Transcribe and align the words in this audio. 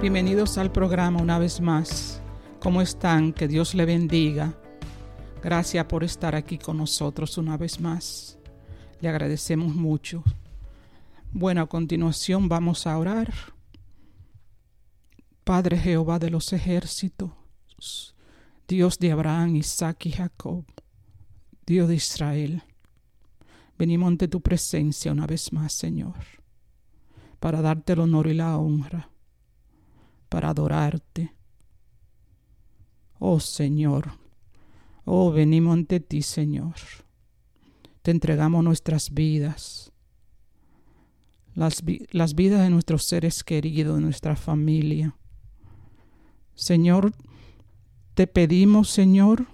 Bienvenidos 0.00 0.58
al 0.58 0.70
programa 0.70 1.20
una 1.20 1.40
vez 1.40 1.60
más. 1.60 2.22
¿Cómo 2.60 2.80
están? 2.80 3.32
Que 3.32 3.48
Dios 3.48 3.74
le 3.74 3.84
bendiga. 3.84 4.56
Gracias 5.42 5.84
por 5.86 6.04
estar 6.04 6.36
aquí 6.36 6.56
con 6.56 6.76
nosotros 6.76 7.36
una 7.36 7.56
vez 7.56 7.80
más. 7.80 8.38
Le 9.00 9.08
agradecemos 9.08 9.74
mucho. 9.74 10.22
Bueno, 11.32 11.62
a 11.62 11.66
continuación 11.66 12.48
vamos 12.48 12.86
a 12.86 12.96
orar. 12.96 13.34
Padre 15.42 15.76
Jehová 15.76 16.20
de 16.20 16.30
los 16.30 16.52
ejércitos, 16.52 18.14
Dios 18.68 19.00
de 19.00 19.10
Abraham, 19.10 19.56
Isaac 19.56 20.06
y 20.06 20.12
Jacob, 20.12 20.64
Dios 21.66 21.88
de 21.88 21.96
Israel, 21.96 22.62
venimos 23.76 24.06
ante 24.06 24.28
tu 24.28 24.40
presencia 24.42 25.10
una 25.10 25.26
vez 25.26 25.52
más, 25.52 25.72
Señor, 25.72 26.14
para 27.40 27.62
darte 27.62 27.94
el 27.94 28.00
honor 28.00 28.28
y 28.28 28.34
la 28.34 28.56
honra, 28.58 29.10
para 30.28 30.50
adorarte. 30.50 31.34
Oh 33.18 33.40
Señor, 33.40 34.12
Oh, 35.10 35.32
venimos 35.32 35.72
ante 35.72 36.00
ti, 36.00 36.20
Señor. 36.20 36.74
Te 38.02 38.10
entregamos 38.10 38.62
nuestras 38.62 39.14
vidas, 39.14 39.90
las, 41.54 41.82
las, 42.10 42.34
vidas 42.34 42.60
de 42.60 42.68
nuestros 42.68 43.04
seres 43.04 43.42
queridos, 43.42 43.96
de 43.96 44.02
nuestra 44.02 44.36
familia. 44.36 45.16
Señor, 46.54 47.14
te 48.12 48.26
pedimos, 48.26 48.90
Señor, 48.90 49.46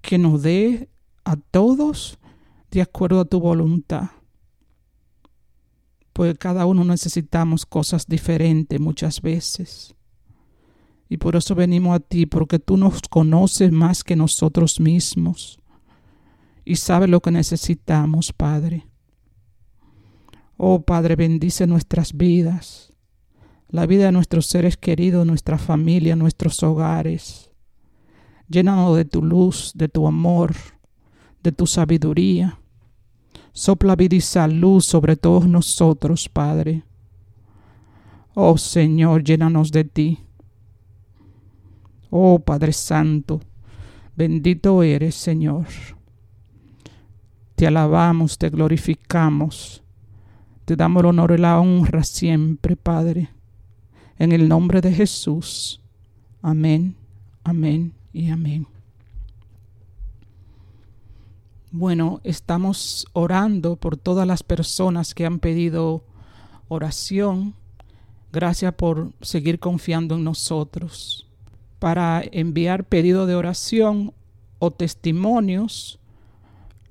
que 0.00 0.18
nos 0.18 0.42
dé 0.42 0.88
a 1.22 1.36
todos 1.36 2.18
de 2.72 2.82
acuerdo 2.82 3.20
a 3.20 3.24
tu 3.24 3.38
voluntad. 3.38 4.10
Pues 6.12 6.36
cada 6.38 6.66
uno 6.66 6.84
necesitamos 6.84 7.64
cosas 7.64 8.06
diferentes 8.06 8.78
muchas 8.78 9.20
veces. 9.20 9.94
Y 11.08 11.18
por 11.18 11.36
eso 11.36 11.54
venimos 11.54 11.96
a 11.96 12.00
ti, 12.00 12.26
porque 12.26 12.58
tú 12.58 12.76
nos 12.76 13.00
conoces 13.02 13.70
más 13.70 14.02
que 14.02 14.16
nosotros 14.16 14.80
mismos. 14.80 15.58
Y 16.64 16.76
sabes 16.76 17.10
lo 17.10 17.20
que 17.20 17.30
necesitamos, 17.30 18.32
Padre. 18.32 18.86
Oh 20.56 20.82
Padre, 20.82 21.16
bendice 21.16 21.66
nuestras 21.66 22.16
vidas, 22.16 22.92
la 23.68 23.84
vida 23.84 24.06
de 24.06 24.12
nuestros 24.12 24.46
seres 24.46 24.76
queridos, 24.76 25.26
nuestra 25.26 25.58
familia, 25.58 26.14
nuestros 26.14 26.62
hogares. 26.62 27.50
Llénanos 28.48 28.96
de 28.96 29.04
tu 29.04 29.22
luz, 29.22 29.72
de 29.74 29.88
tu 29.88 30.06
amor, 30.06 30.54
de 31.42 31.52
tu 31.52 31.66
sabiduría. 31.66 32.60
Sopla 33.52 33.96
vida 33.96 34.16
y 34.16 34.20
salud 34.20 34.80
sobre 34.80 35.16
todos 35.16 35.46
nosotros, 35.46 36.28
Padre. 36.28 36.84
Oh 38.34 38.56
Señor, 38.56 39.22
llénanos 39.22 39.70
de 39.70 39.84
ti. 39.84 40.18
Oh 42.08 42.38
Padre 42.38 42.72
Santo, 42.72 43.40
bendito 44.16 44.82
eres 44.82 45.14
Señor. 45.14 45.66
Te 47.54 47.66
alabamos, 47.66 48.38
te 48.38 48.48
glorificamos, 48.48 49.82
te 50.64 50.74
damos 50.74 51.02
el 51.02 51.10
honor 51.10 51.32
y 51.32 51.38
la 51.38 51.60
honra 51.60 52.02
siempre, 52.04 52.76
Padre. 52.76 53.28
En 54.18 54.32
el 54.32 54.48
nombre 54.48 54.80
de 54.80 54.92
Jesús. 54.92 55.80
Amén, 56.40 56.96
amén 57.44 57.92
y 58.12 58.30
amén. 58.30 58.71
Bueno, 61.72 62.20
estamos 62.22 63.06
orando 63.14 63.76
por 63.76 63.96
todas 63.96 64.26
las 64.26 64.42
personas 64.42 65.14
que 65.14 65.26
han 65.26 65.38
pedido 65.38 66.04
oración. 66.68 67.54
Gracias 68.30 68.74
por 68.74 69.10
seguir 69.22 69.58
confiando 69.58 70.14
en 70.14 70.24
nosotros 70.24 71.26
para 71.82 72.22
enviar 72.30 72.84
pedido 72.84 73.26
de 73.26 73.34
oración 73.34 74.14
o 74.60 74.70
testimonios, 74.70 75.98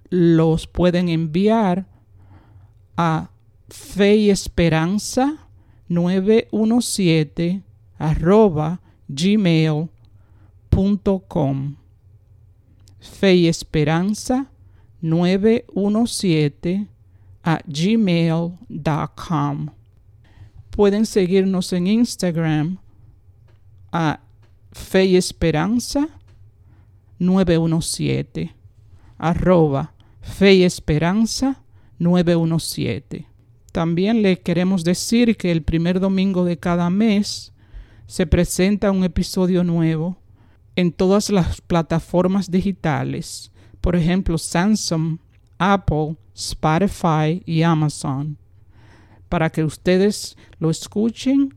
los 0.10 0.68
pueden 0.68 1.08
enviar 1.08 1.86
a 2.98 3.30
fe 3.70 4.18
y 4.18 4.30
esperanza 4.30 5.48
917 5.88 7.62
arroba 7.98 8.82
gmail.com 9.08 9.88
fe 13.00 13.36
y 13.36 13.48
esperanza 13.48 14.51
917 15.02 16.88
a 17.44 17.60
gmail.com 17.66 18.48
pueden 20.70 21.06
seguirnos 21.06 21.74
en 21.74 21.88
Instagram 21.88 22.78
a 23.92 24.20
Fe 24.72 25.06
y 25.06 25.18
Esperanza 25.18 26.08
917 27.20 28.56
arroba 29.22 29.94
Fe 30.22 30.56
y 30.56 30.64
Esperanza 30.64 31.64
917. 32.00 33.28
También 33.72 34.24
le 34.24 34.40
queremos 34.40 34.84
decir 34.84 35.38
que 35.38 35.52
el 35.52 35.62
primer 35.62 36.00
domingo 36.00 36.44
de 36.44 36.58
cada 36.58 36.90
mes 36.90 37.54
se 38.08 38.26
presenta 38.26 38.92
un 38.92 39.04
episodio 39.04 39.64
nuevo 39.64 40.18
en 40.76 40.92
todas 40.92 41.30
las 41.30 41.62
plataformas 41.62 42.50
digitales, 42.50 43.51
por 43.82 43.96
ejemplo 43.96 44.38
Samsung, 44.38 45.18
Apple, 45.58 46.16
Spotify 46.36 47.42
y 47.46 47.64
Amazon, 47.64 48.38
para 49.28 49.50
que 49.50 49.64
ustedes 49.64 50.38
lo 50.60 50.70
escuchen 50.70 51.56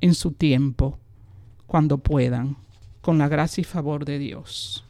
en 0.00 0.14
su 0.14 0.32
tiempo 0.32 0.98
cuando 1.66 1.98
puedan, 1.98 2.56
con 3.00 3.18
la 3.18 3.28
gracia 3.28 3.62
y 3.62 3.64
favor 3.64 4.04
de 4.04 4.18
Dios. 4.18 4.84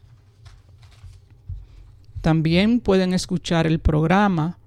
También 2.22 2.80
pueden 2.80 3.14
escuchar 3.14 3.66
el 3.66 3.78
programa 3.78 4.58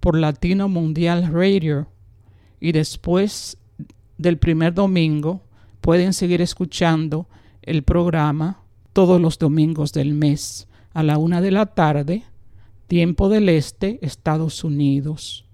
por 0.00 0.18
Latino 0.18 0.68
Mundial 0.68 1.32
Radio 1.32 1.88
y 2.60 2.72
después 2.72 3.56
del 4.16 4.38
primer 4.38 4.74
domingo 4.74 5.42
pueden 5.80 6.12
seguir 6.12 6.42
escuchando 6.42 7.26
el 7.62 7.82
programa 7.82 8.60
todos 8.92 9.20
los 9.20 9.38
domingos 9.38 9.92
del 9.92 10.12
mes 10.12 10.67
a 10.98 11.04
la 11.04 11.16
una 11.16 11.40
de 11.40 11.52
la 11.52 11.64
tarde, 11.66 12.24
tiempo 12.88 13.28
del 13.28 13.48
este, 13.50 14.00
Estados 14.04 14.64
Unidos. 14.64 15.44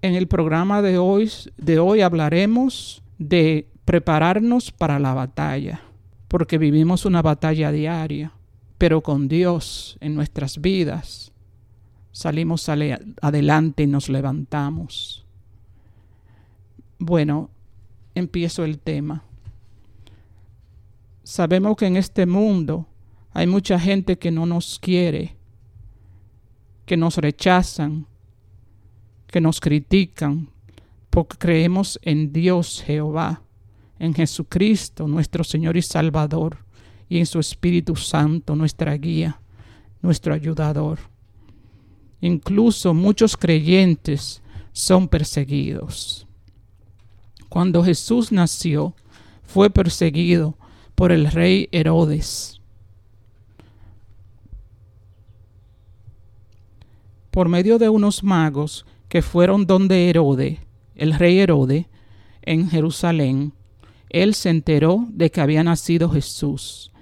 En 0.00 0.14
el 0.14 0.28
programa 0.28 0.80
de 0.80 0.96
hoy, 0.96 1.30
de 1.58 1.78
hoy 1.78 2.00
hablaremos 2.00 3.02
de 3.18 3.68
prepararnos 3.84 4.70
para 4.72 4.98
la 4.98 5.12
batalla, 5.12 5.82
porque 6.28 6.56
vivimos 6.56 7.04
una 7.04 7.20
batalla 7.20 7.70
diaria, 7.70 8.32
pero 8.78 9.02
con 9.02 9.28
Dios 9.28 9.98
en 10.00 10.14
nuestras 10.14 10.58
vidas 10.62 11.30
salimos 12.12 12.70
adelante 12.70 13.82
y 13.82 13.88
nos 13.88 14.08
levantamos. 14.08 15.26
Bueno, 16.98 17.50
empiezo 18.14 18.64
el 18.64 18.78
tema. 18.78 19.22
Sabemos 21.24 21.76
que 21.76 21.88
en 21.88 21.98
este 21.98 22.24
mundo 22.24 22.86
hay 23.32 23.46
mucha 23.46 23.78
gente 23.78 24.18
que 24.18 24.30
no 24.30 24.46
nos 24.46 24.78
quiere, 24.78 25.36
que 26.86 26.96
nos 26.96 27.16
rechazan, 27.16 28.06
que 29.26 29.40
nos 29.40 29.60
critican, 29.60 30.48
porque 31.10 31.36
creemos 31.38 31.98
en 32.02 32.32
Dios 32.32 32.82
Jehová 32.84 33.42
en 34.02 34.14
Jesucristo, 34.14 35.06
nuestro 35.06 35.44
Señor 35.44 35.76
y 35.76 35.82
Salvador, 35.82 36.58
y 37.08 37.20
en 37.20 37.26
su 37.26 37.38
Espíritu 37.38 37.94
Santo, 37.94 38.56
nuestra 38.56 38.96
guía, 38.96 39.40
nuestro 40.00 40.34
ayudador. 40.34 40.98
Incluso 42.20 42.94
muchos 42.94 43.36
creyentes 43.36 44.42
son 44.72 45.06
perseguidos. 45.06 46.26
Cuando 47.48 47.84
Jesús 47.84 48.32
nació, 48.32 48.96
fue 49.44 49.70
perseguido 49.70 50.56
por 50.96 51.12
el 51.12 51.30
rey 51.30 51.68
Herodes. 51.70 52.60
Por 57.32 57.48
medio 57.48 57.78
de 57.78 57.88
unos 57.88 58.22
magos 58.22 58.84
que 59.08 59.22
fueron 59.22 59.66
donde 59.66 60.10
Herodes, 60.10 60.58
el 60.94 61.14
rey 61.14 61.38
Herodes, 61.38 61.86
en 62.42 62.68
Jerusalén, 62.68 63.54
él 64.10 64.34
se 64.34 64.50
enteró 64.50 65.06
de 65.08 65.30
que 65.30 65.40
había 65.40 65.64
nacido 65.64 66.10
Jesús. 66.10 66.92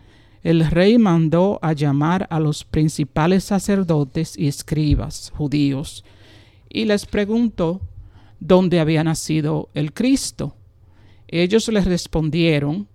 El 0.45 0.71
rey 0.71 0.99
mandó 0.99 1.59
a 1.63 1.73
llamar 1.73 2.29
a 2.31 2.39
los 2.39 2.63
principales 2.63 3.43
sacerdotes 3.43 4.39
y 4.39 4.47
escribas 4.47 5.33
judíos 5.35 6.05
y 6.69 6.85
les 6.85 7.07
preguntó 7.07 7.81
dónde 8.39 8.79
había 8.79 9.03
nacido 9.03 9.69
el 9.75 9.93
Cristo. 9.93 10.55
Ellos 11.27 11.67
les 11.67 11.87
respondieron 11.87 12.87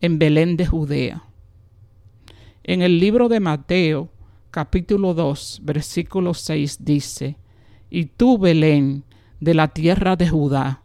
en 0.00 0.18
Belén 0.18 0.56
de 0.56 0.64
Judea. 0.64 1.24
En 2.64 2.80
el 2.80 2.98
libro 2.98 3.28
de 3.28 3.40
Mateo, 3.40 4.08
capítulo 4.50 5.14
2, 5.14 5.60
versículo 5.62 6.34
6 6.34 6.84
dice, 6.84 7.36
Y 7.88 8.06
tú, 8.06 8.38
Belén, 8.38 9.04
de 9.40 9.54
la 9.54 9.68
tierra 9.68 10.16
de 10.16 10.28
Judá, 10.28 10.82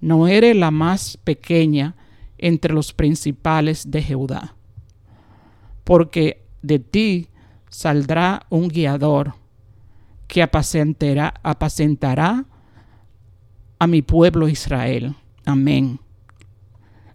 no 0.00 0.28
eres 0.28 0.54
la 0.56 0.70
más 0.70 1.16
pequeña 1.16 1.96
entre 2.38 2.72
los 2.72 2.92
principales 2.92 3.90
de 3.90 4.02
Judá, 4.02 4.54
porque 5.84 6.44
de 6.62 6.78
ti 6.78 7.28
saldrá 7.70 8.46
un 8.50 8.68
guiador 8.68 9.34
que 10.28 10.42
apacentará, 10.42 11.34
apacentará 11.42 12.44
a 13.78 13.86
mi 13.86 14.02
pueblo 14.02 14.48
Israel. 14.48 15.14
Amén. 15.44 16.00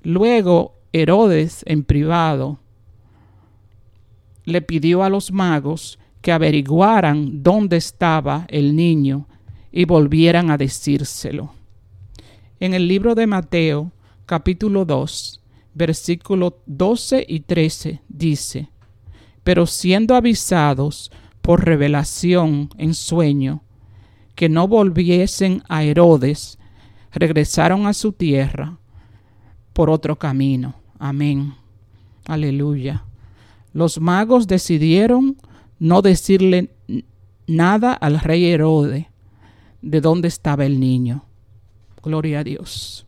Luego 0.04 0.76
Herodes 0.94 1.64
en 1.68 1.84
privado 1.84 2.60
le 4.46 4.62
pidió 4.62 5.04
a 5.04 5.10
los 5.10 5.32
magos 5.32 6.00
que 6.22 6.32
averiguaran 6.32 7.44
dónde 7.44 7.78
estaba 7.78 8.46
el 8.50 8.76
niño 8.76 9.28
y 9.72 9.86
volvieran 9.86 10.52
a 10.52 10.58
decírselo. 10.58 11.54
En 12.60 12.74
el 12.74 12.88
libro 12.88 13.16
de 13.16 13.28
Mateo, 13.28 13.92
capítulo 14.26 14.86
2, 14.86 15.42
versículos 15.74 16.54
12 16.66 17.26
y 17.28 17.40
13, 17.42 18.02
dice, 18.08 18.70
Pero 19.44 19.66
siendo 19.66 20.16
avisados 20.16 21.12
por 21.42 21.66
revelación 21.66 22.70
en 22.78 22.94
sueño, 22.94 23.64
que 24.36 24.50
no 24.50 24.68
volviesen 24.68 25.64
a 25.70 25.84
Herodes, 25.84 26.60
regresaron 27.12 27.88
a 27.88 27.94
su 27.94 28.14
tierra 28.14 28.78
por 29.74 29.90
otro 29.90 30.18
camino. 30.18 30.76
Amén. 31.00 31.56
Aleluya. 32.26 33.06
Los 33.74 34.00
magos 34.00 34.48
decidieron 34.48 35.38
no 35.80 36.02
decirle 36.02 36.76
nada 37.48 37.94
al 37.94 38.20
rey 38.20 38.46
Herodes 38.46 39.08
de 39.82 40.02
dónde 40.02 40.28
estaba 40.28 40.66
el 40.66 40.80
niño. 40.80 41.26
Gloria 42.04 42.40
a 42.40 42.44
Dios. 42.44 43.06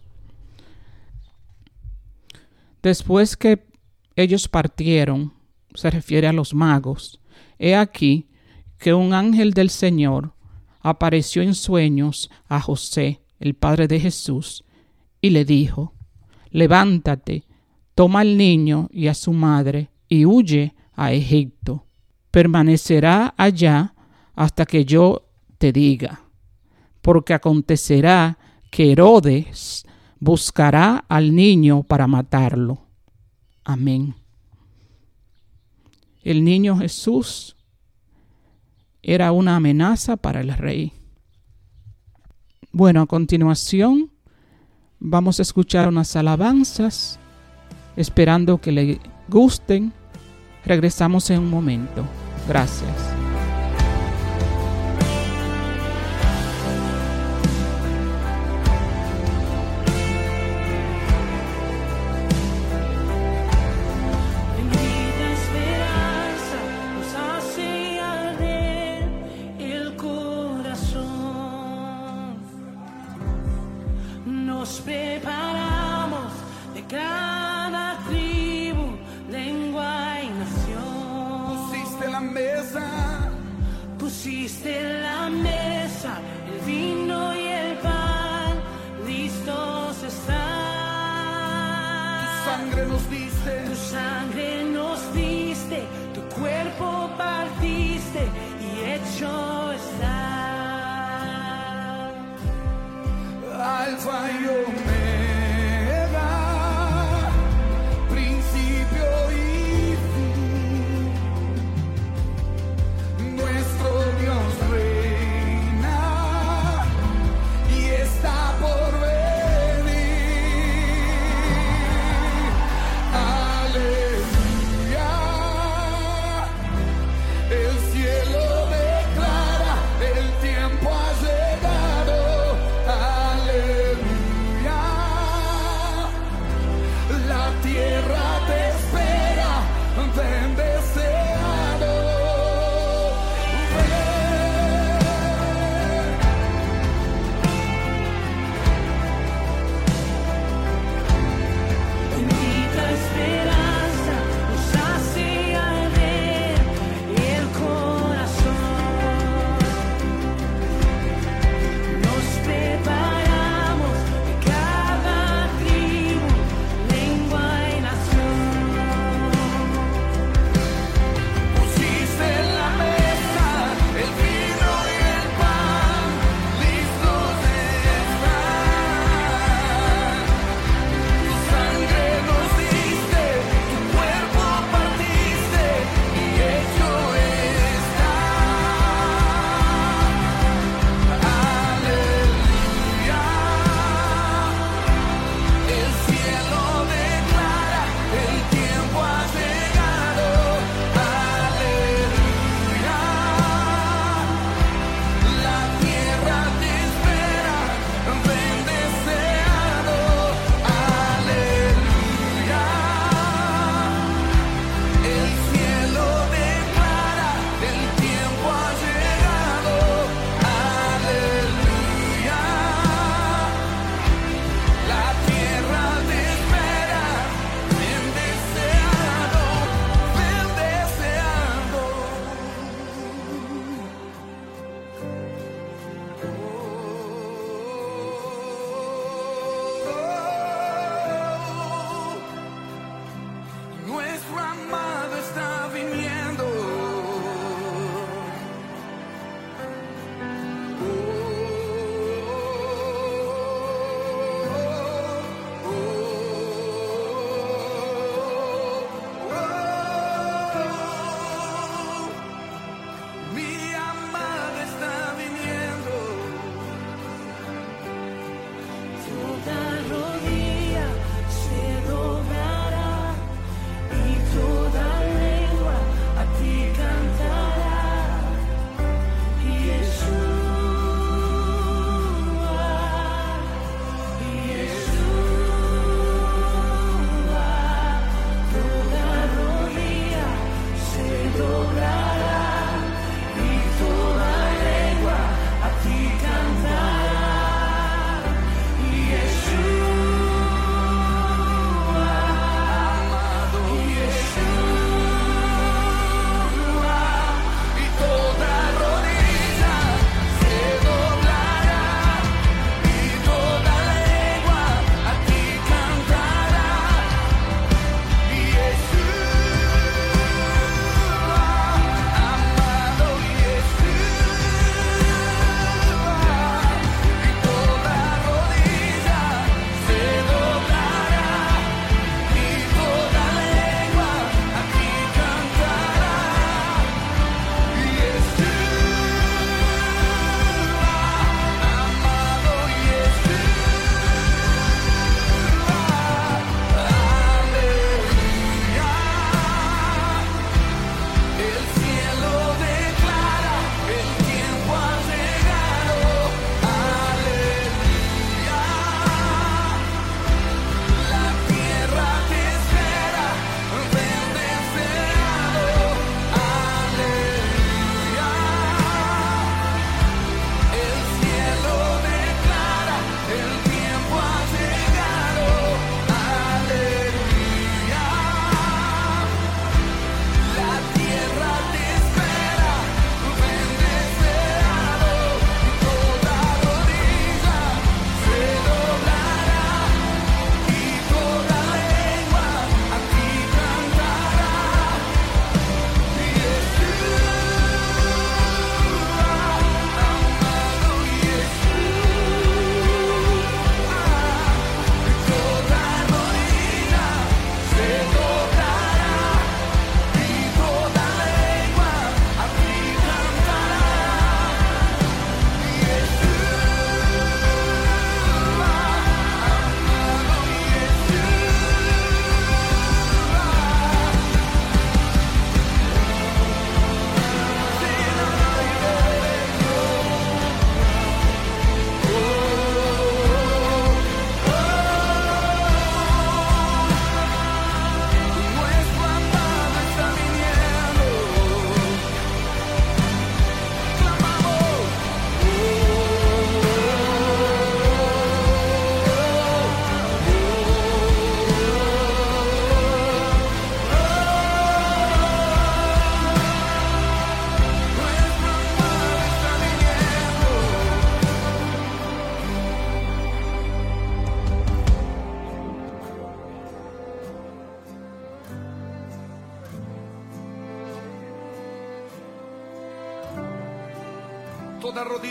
Después 2.82 3.38
que 3.38 3.66
ellos 4.16 4.48
partieron, 4.48 5.34
se 5.74 5.90
refiere 5.90 6.28
a 6.28 6.34
los 6.34 6.54
magos, 6.54 7.20
he 7.58 7.76
aquí 7.76 8.28
que 8.78 8.94
un 8.94 9.14
ángel 9.14 9.54
del 9.54 9.70
Señor 9.70 10.34
apareció 10.82 11.42
en 11.42 11.56
sueños 11.56 12.30
a 12.48 12.60
José, 12.60 13.22
el 13.40 13.54
padre 13.54 13.88
de 13.88 14.00
Jesús, 14.00 14.66
y 15.22 15.30
le 15.30 15.46
dijo, 15.46 15.94
levántate, 16.52 17.46
toma 17.96 18.20
al 18.20 18.38
niño 18.38 18.90
y 18.92 19.08
a 19.08 19.14
su 19.14 19.32
madre, 19.32 19.90
y 20.08 20.26
huye 20.26 20.76
a 20.94 21.12
Egipto. 21.12 21.86
Permanecerá 22.32 23.34
allá 23.38 23.94
hasta 24.36 24.66
que 24.66 24.86
yo 24.86 25.30
te 25.58 25.72
diga, 25.72 26.22
porque 27.02 27.34
acontecerá 27.34 28.38
que 28.72 28.92
Herodes 28.92 29.86
buscará 30.20 31.06
al 31.08 31.36
niño 31.36 31.84
para 31.84 32.08
matarlo. 32.08 32.88
Amén. 33.64 34.16
El 36.24 36.44
niño 36.44 36.78
Jesús 36.78 37.56
era 39.02 39.32
una 39.32 39.58
amenaza 39.58 40.18
para 40.18 40.42
el 40.42 40.54
rey. 40.54 40.94
Bueno, 42.72 43.02
a 43.02 43.06
continuación 43.06 44.12
vamos 45.00 45.40
a 45.40 45.44
escuchar 45.44 45.90
unas 45.90 46.16
alabanzas, 46.16 47.20
esperando 47.98 48.60
que 48.60 48.72
le 48.72 49.00
gusten. 49.28 49.94
Regresamos 50.66 51.30
en 51.30 51.40
un 51.40 51.50
momento. 51.50 52.06
Gracias. 52.48 53.13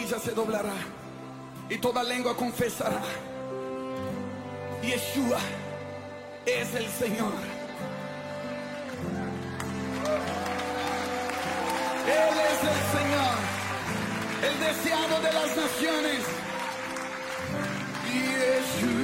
rodilla 0.02 0.18
se 0.18 0.32
doblará 0.32 0.75
y 1.68 1.78
toda 1.78 2.02
lengua 2.02 2.37
confesará. 2.37 3.00
Yeshua 4.82 5.38
es 6.44 6.75
el 6.75 6.88
Señor. 6.88 7.32
Él 12.06 12.37
es 12.50 12.61
el 12.73 12.80
Señor, 12.99 13.37
el 14.49 14.61
deseado 14.61 15.21
de 15.21 15.32
las 15.32 15.56
naciones. 15.56 16.21
Yeshua. 18.12 19.01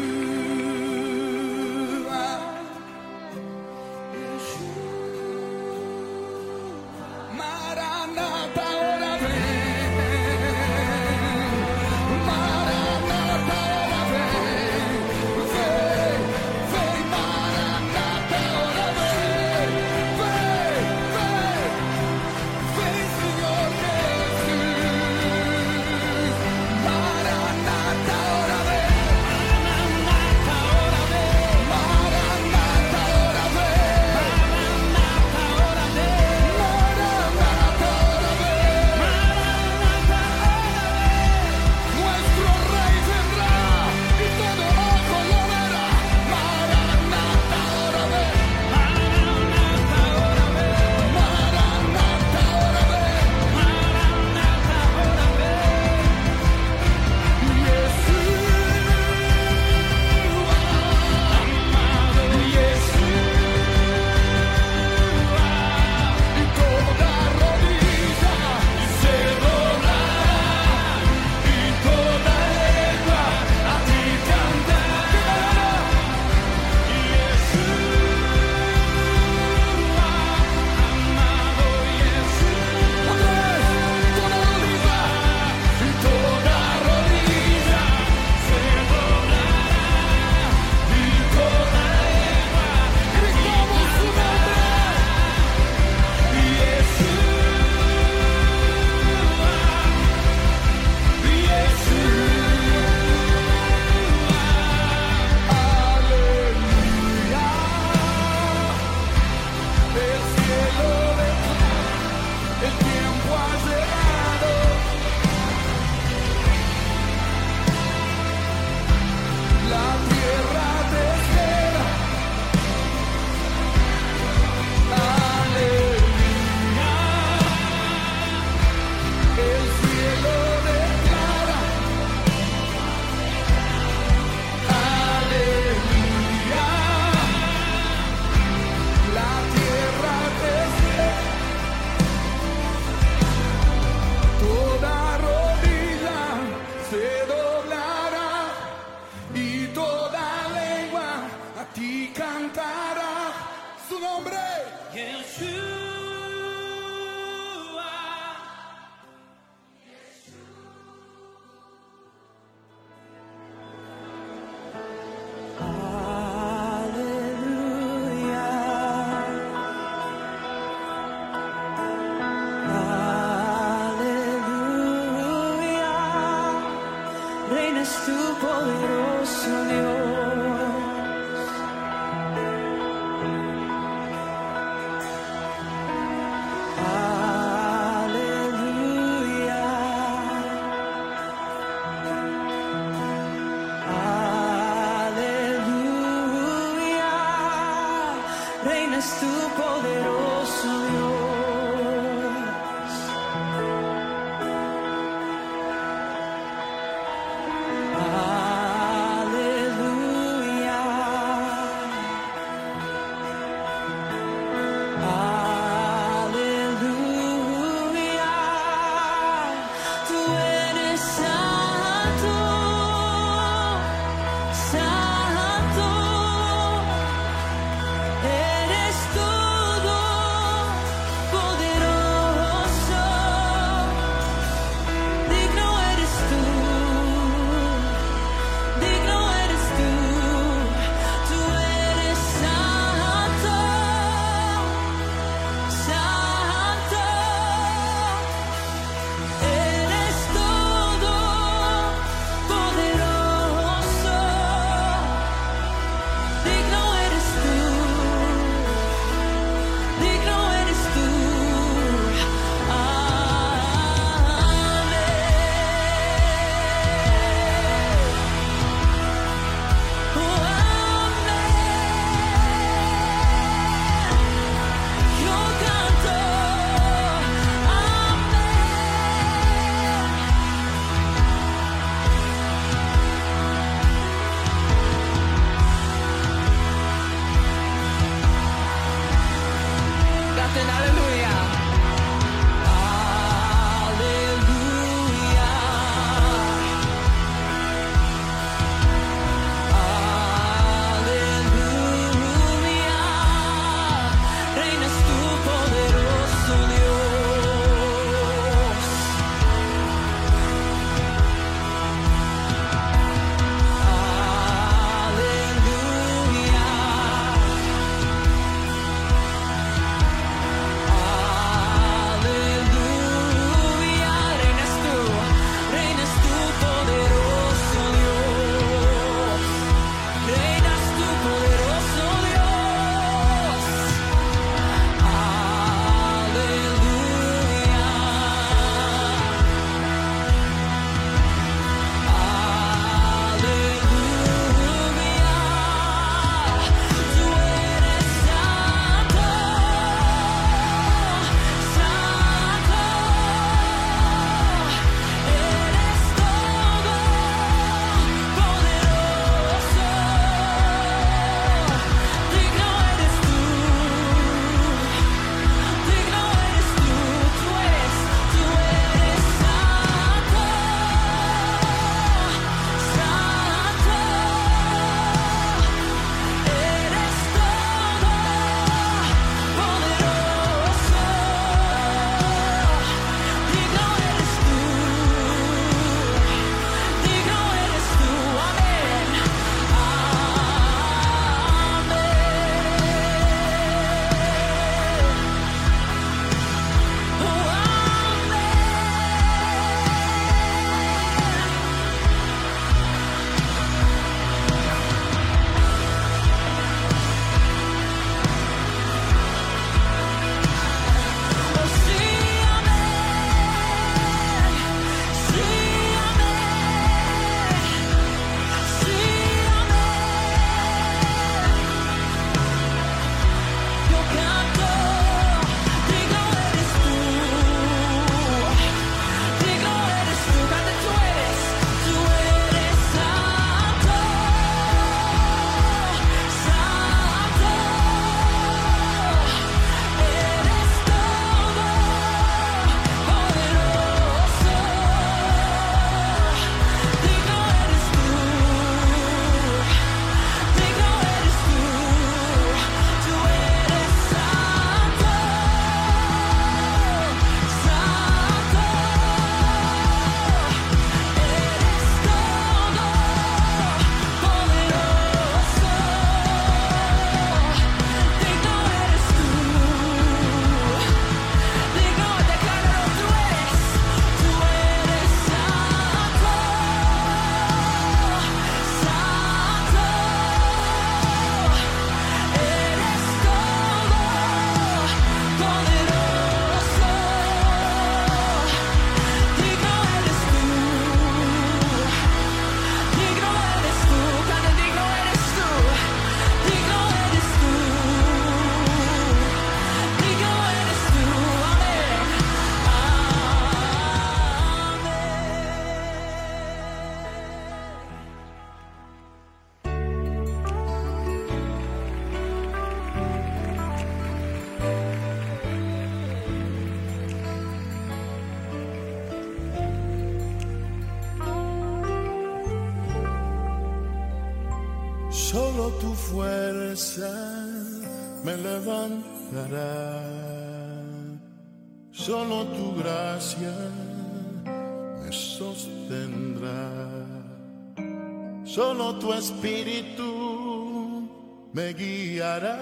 Me 541.59 541.73
guiará. 541.73 542.57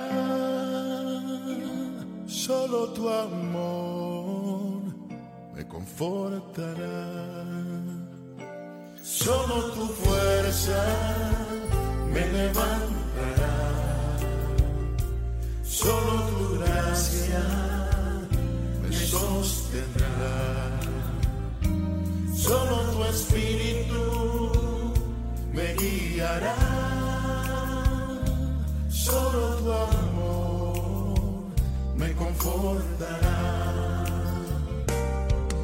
Solo 2.27 2.79
tu 2.97 3.03
amor 3.09 4.81
me 5.55 5.63
confortará. 5.75 7.01
Solo 9.03 9.57
tu 9.75 9.85
fuerza 10.01 10.81
me 12.15 12.23
levantará. 12.37 13.57
Solo 15.63 16.15
tu 16.31 16.43
gracia 16.59 17.45
me 18.83 18.91
sostendrá. 19.13 20.39
Solo 22.47 22.77
tu 22.93 22.99
espíritu 23.15 24.05
me 25.53 25.67
guiará. 25.81 26.96
Solo 29.07 29.43
tu 29.59 29.71
amor 29.71 31.15
me 31.95 32.13
confortará. 32.15 33.39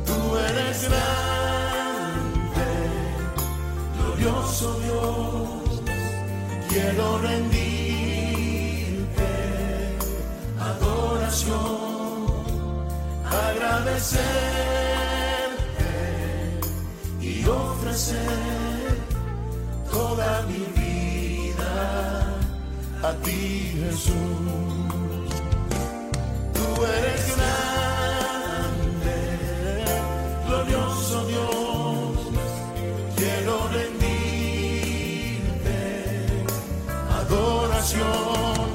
Tú 0.07 0.19
eres 0.49 0.79
grande, 0.89 2.71
glorioso 3.97 4.67
Dios. 4.85 5.83
Quiero 6.69 7.05
rendirte 7.19 7.61
adoración, 10.61 11.59
agradecerte 13.27 14.21
y 17.21 17.45
ofrecer 17.45 18.99
toda 19.91 20.43
mi 20.43 20.65
vida 20.81 22.32
a 23.03 23.13
ti, 23.15 23.75
Jesús. 23.83 24.15
Tú 26.55 26.85
eres 26.85 27.37
grande, 27.37 29.19
glorioso 30.47 31.27
Dios. 31.27 32.17
Quiero 33.17 33.55
rendirte 33.79 35.81
adoración, 37.21 38.71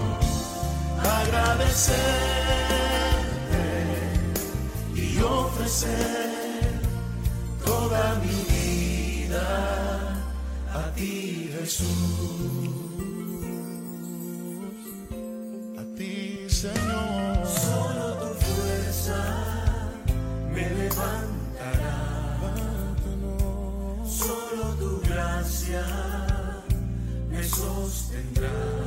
agradecerte 1.21 2.05
y 4.93 5.19
ofrecer 5.21 6.81
toda 7.65 8.03
mi 8.15 8.37
vida 8.53 9.47
a 10.73 10.91
ti, 10.95 11.49
Jesús. 11.59 12.76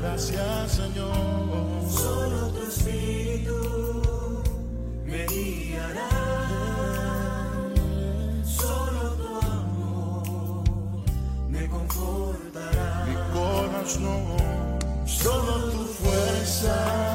Gracias, 0.01 0.73
Señor. 0.73 1.13
Solo 1.89 2.49
tu 2.49 2.63
espíritu 2.67 4.43
me 5.05 5.27
guiará. 5.27 6.09
Solo 8.45 9.15
tu 9.21 9.29
amor 9.47 10.65
me 11.49 11.69
confortará. 11.69 13.07
Mi 13.07 13.15
corazón, 13.33 14.39
solo 15.07 15.71
tu 15.71 15.85
fuerza 15.85 17.10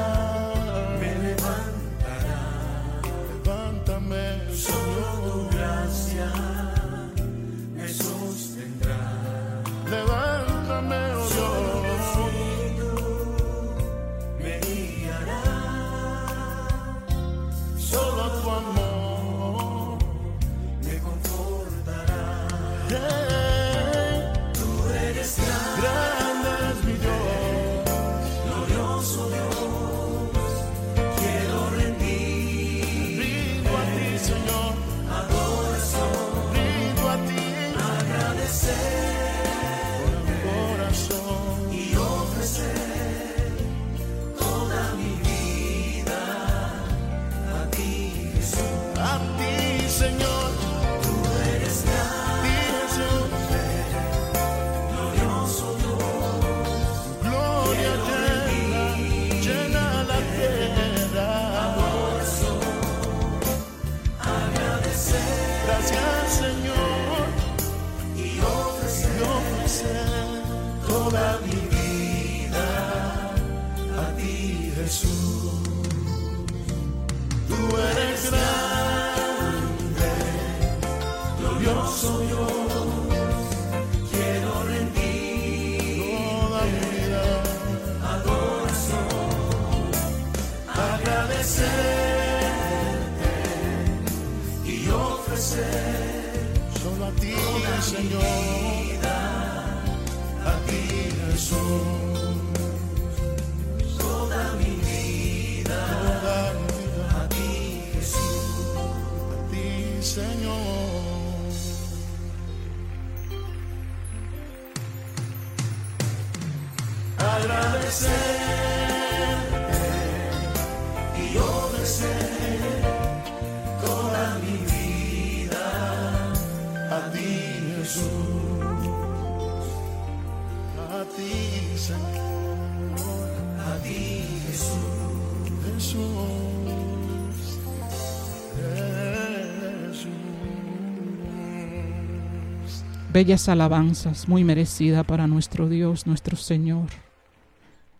Bellas 143.16 143.48
alabanzas, 143.48 144.28
muy 144.28 144.44
merecida 144.44 145.02
para 145.02 145.26
nuestro 145.26 145.70
Dios, 145.70 146.06
nuestro 146.06 146.36
Señor. 146.36 146.90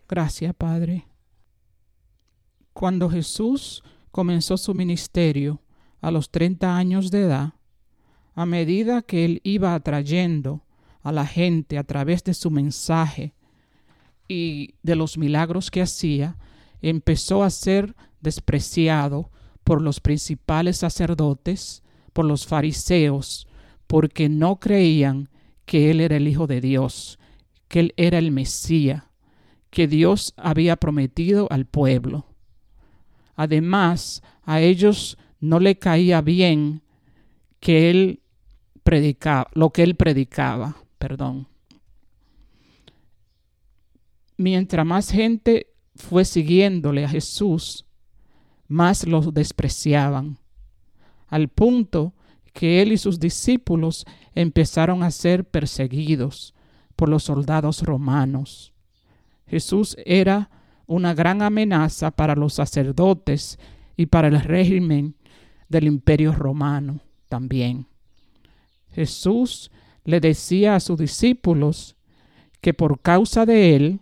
Gracias, 0.07 0.53
Padre. 0.53 1.07
Cuando 2.71 3.09
Jesús 3.09 3.83
comenzó 4.11 4.57
su 4.57 4.75
ministerio 4.75 5.59
a 6.01 6.11
los 6.11 6.29
30 6.29 6.77
años 6.77 7.09
de 7.09 7.23
edad, 7.23 7.53
a 8.35 8.45
medida 8.45 9.01
que 9.01 9.25
él 9.25 9.41
iba 9.43 9.73
atrayendo 9.73 10.63
a 11.01 11.11
la 11.11 11.25
gente 11.25 11.79
a 11.79 11.83
través 11.83 12.23
de 12.23 12.35
su 12.35 12.51
mensaje 12.51 13.33
y 14.27 14.75
de 14.83 14.95
los 14.95 15.17
milagros 15.17 15.71
que 15.71 15.81
hacía, 15.81 16.37
empezó 16.79 17.41
a 17.41 17.49
ser 17.49 17.95
despreciado 18.21 19.31
por 19.63 19.81
los 19.81 19.99
principales 19.99 20.77
sacerdotes, 20.77 21.81
por 22.13 22.25
los 22.25 22.45
fariseos, 22.45 23.46
porque 23.87 24.29
no 24.29 24.59
creían 24.59 25.29
que 25.65 25.91
él 25.91 26.01
era 26.01 26.17
el 26.17 26.27
Hijo 26.27 26.47
de 26.47 26.61
Dios, 26.61 27.19
que 27.67 27.79
él 27.79 27.93
era 27.97 28.17
el 28.17 28.31
Mesías, 28.31 29.03
que 29.69 29.87
Dios 29.87 30.33
había 30.37 30.75
prometido 30.75 31.47
al 31.49 31.65
pueblo. 31.65 32.25
Además, 33.35 34.23
a 34.43 34.61
ellos 34.61 35.17
no 35.39 35.59
le 35.59 35.77
caía 35.77 36.21
bien 36.21 36.81
que 37.59 37.89
él 37.89 38.21
predicaba, 38.83 39.49
lo 39.53 39.71
que 39.71 39.83
él 39.83 39.95
predicaba, 39.95 40.77
perdón. 40.97 41.47
Mientras 44.37 44.85
más 44.85 45.11
gente 45.11 45.73
fue 45.95 46.23
siguiéndole 46.23 47.03
a 47.03 47.09
Jesús, 47.09 47.85
más 48.67 49.05
los 49.05 49.33
despreciaban, 49.33 50.37
al 51.27 51.49
punto 51.49 52.13
que 52.57 52.81
él 52.81 52.91
y 52.91 52.97
sus 52.97 53.19
discípulos 53.19 54.03
empezaron 54.33 55.03
a 55.03 55.11
ser 55.11 55.45
perseguidos 55.45 56.55
por 56.95 57.07
los 57.07 57.21
soldados 57.21 57.83
romanos. 57.83 58.73
Jesús 59.45 59.95
era 60.07 60.49
una 60.87 61.13
gran 61.13 61.43
amenaza 61.43 62.09
para 62.09 62.33
los 62.33 62.55
sacerdotes 62.55 63.59
y 63.95 64.07
para 64.07 64.29
el 64.29 64.41
régimen 64.41 65.13
del 65.69 65.83
imperio 65.83 66.31
romano 66.31 66.99
también. 67.29 67.85
Jesús 68.91 69.69
le 70.03 70.19
decía 70.19 70.73
a 70.73 70.79
sus 70.79 70.97
discípulos 70.97 71.95
que 72.59 72.73
por 72.73 73.01
causa 73.01 73.45
de 73.45 73.75
él, 73.75 73.99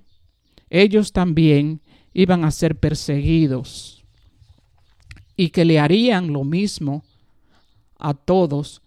ellos 0.69 1.11
también 1.11 1.81
iban 2.13 2.45
a 2.45 2.51
ser 2.51 2.79
perseguidos 2.79 4.05
y 5.35 5.49
que 5.49 5.65
le 5.65 5.77
harían 5.77 6.31
lo 6.31 6.45
mismo 6.45 7.03
a 7.97 8.13
todos 8.13 8.81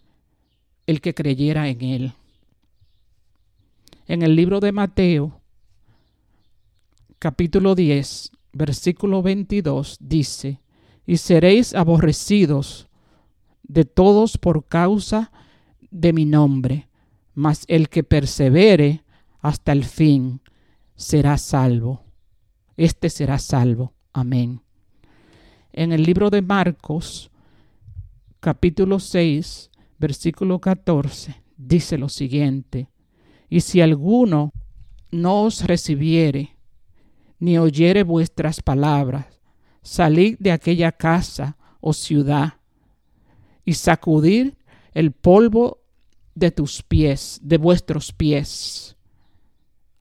el 0.87 1.01
que 1.01 1.13
creyera 1.13 1.69
en 1.69 1.81
él. 1.81 2.13
En 4.07 4.21
el 4.21 4.35
libro 4.35 4.59
de 4.59 4.71
Mateo, 4.71 5.39
capítulo 7.19 7.75
10, 7.75 8.31
versículo 8.53 9.21
22, 9.21 9.97
dice, 9.99 10.59
y 11.05 11.17
seréis 11.17 11.75
aborrecidos 11.75 12.87
de 13.63 13.85
todos 13.85 14.37
por 14.37 14.65
causa 14.65 15.31
de 15.91 16.13
mi 16.13 16.25
nombre, 16.25 16.87
mas 17.35 17.65
el 17.67 17.89
que 17.89 18.03
persevere 18.03 19.03
hasta 19.41 19.71
el 19.71 19.85
fin 19.85 20.41
será 20.95 21.37
salvo. 21.37 22.03
Este 22.77 23.09
será 23.09 23.37
salvo. 23.39 23.93
Amén. 24.13 24.61
En 25.71 25.91
el 25.91 26.03
libro 26.03 26.29
de 26.29 26.41
Marcos, 26.41 27.29
capítulo 28.39 28.99
6, 28.99 29.69
versículo 29.97 30.59
14, 30.59 31.43
dice 31.57 31.97
lo 31.97 32.09
siguiente, 32.09 32.89
y 33.49 33.61
si 33.61 33.81
alguno 33.81 34.53
no 35.11 35.43
os 35.43 35.65
recibiere, 35.65 36.55
ni 37.39 37.57
oyere 37.57 38.03
vuestras 38.03 38.61
palabras, 38.61 39.25
salid 39.81 40.37
de 40.39 40.51
aquella 40.51 40.91
casa 40.91 41.57
o 41.81 41.93
ciudad 41.93 42.55
y 43.65 43.73
sacudir 43.73 44.57
el 44.93 45.11
polvo 45.11 45.79
de 46.35 46.51
tus 46.51 46.83
pies, 46.83 47.39
de 47.41 47.57
vuestros 47.57 48.13
pies. 48.13 48.95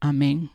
Amén. 0.01 0.51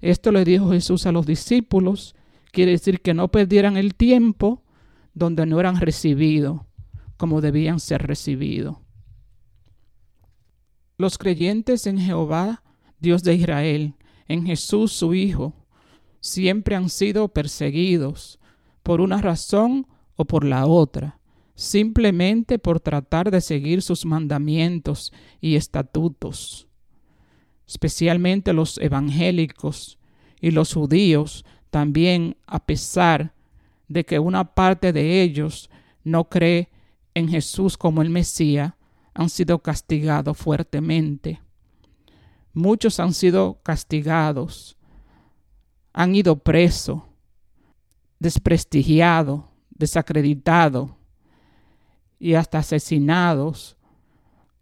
Esto 0.00 0.32
le 0.32 0.44
dijo 0.44 0.70
Jesús 0.70 1.06
a 1.06 1.12
los 1.12 1.26
discípulos. 1.26 2.14
Quiere 2.52 2.72
decir 2.72 3.00
que 3.00 3.14
no 3.14 3.28
perdieran 3.28 3.76
el 3.76 3.94
tiempo 3.94 4.62
donde 5.18 5.46
no 5.46 5.60
eran 5.60 5.80
recibidos 5.80 6.60
como 7.16 7.40
debían 7.40 7.80
ser 7.80 8.06
recibidos. 8.06 8.76
Los 10.96 11.18
creyentes 11.18 11.86
en 11.86 11.98
Jehová, 11.98 12.62
Dios 12.98 13.22
de 13.22 13.34
Israel, 13.34 13.94
en 14.26 14.46
Jesús 14.46 14.92
su 14.92 15.14
Hijo, 15.14 15.54
siempre 16.20 16.76
han 16.76 16.88
sido 16.88 17.28
perseguidos 17.28 18.38
por 18.82 19.00
una 19.00 19.20
razón 19.20 19.86
o 20.16 20.24
por 20.24 20.44
la 20.44 20.66
otra, 20.66 21.20
simplemente 21.54 22.58
por 22.58 22.80
tratar 22.80 23.30
de 23.30 23.40
seguir 23.40 23.82
sus 23.82 24.04
mandamientos 24.04 25.12
y 25.40 25.56
estatutos. 25.56 26.68
Especialmente 27.66 28.52
los 28.52 28.78
evangélicos 28.78 29.98
y 30.40 30.52
los 30.52 30.72
judíos 30.72 31.44
también, 31.70 32.36
a 32.46 32.64
pesar 32.64 33.34
de 33.88 34.04
que 34.04 34.18
una 34.18 34.54
parte 34.54 34.92
de 34.92 35.22
ellos 35.22 35.70
no 36.04 36.28
cree 36.28 36.70
en 37.14 37.28
Jesús 37.28 37.76
como 37.76 38.02
el 38.02 38.10
Mesías, 38.10 38.74
han 39.14 39.30
sido 39.30 39.58
castigados 39.60 40.36
fuertemente. 40.36 41.40
Muchos 42.52 43.00
han 43.00 43.12
sido 43.12 43.60
castigados, 43.62 44.76
han 45.92 46.14
ido 46.14 46.38
presos, 46.38 47.02
desprestigiados, 48.18 49.44
desacreditados 49.70 50.90
y 52.18 52.34
hasta 52.34 52.58
asesinados, 52.58 53.76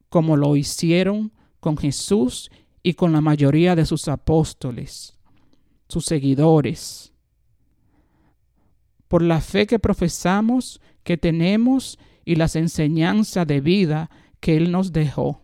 como 0.08 0.36
lo 0.36 0.56
hicieron 0.56 1.32
con 1.60 1.76
Jesús 1.76 2.50
y 2.82 2.94
con 2.94 3.12
la 3.12 3.20
mayoría 3.20 3.74
de 3.74 3.84
sus 3.84 4.08
apóstoles, 4.08 5.18
sus 5.88 6.04
seguidores. 6.04 7.12
Por 9.08 9.22
la 9.22 9.40
fe 9.40 9.66
que 9.66 9.78
profesamos, 9.78 10.80
que 11.04 11.16
tenemos 11.16 11.98
y 12.24 12.34
las 12.36 12.56
enseñanzas 12.56 13.46
de 13.46 13.60
vida 13.60 14.10
que 14.40 14.56
Él 14.56 14.72
nos 14.72 14.92
dejó. 14.92 15.42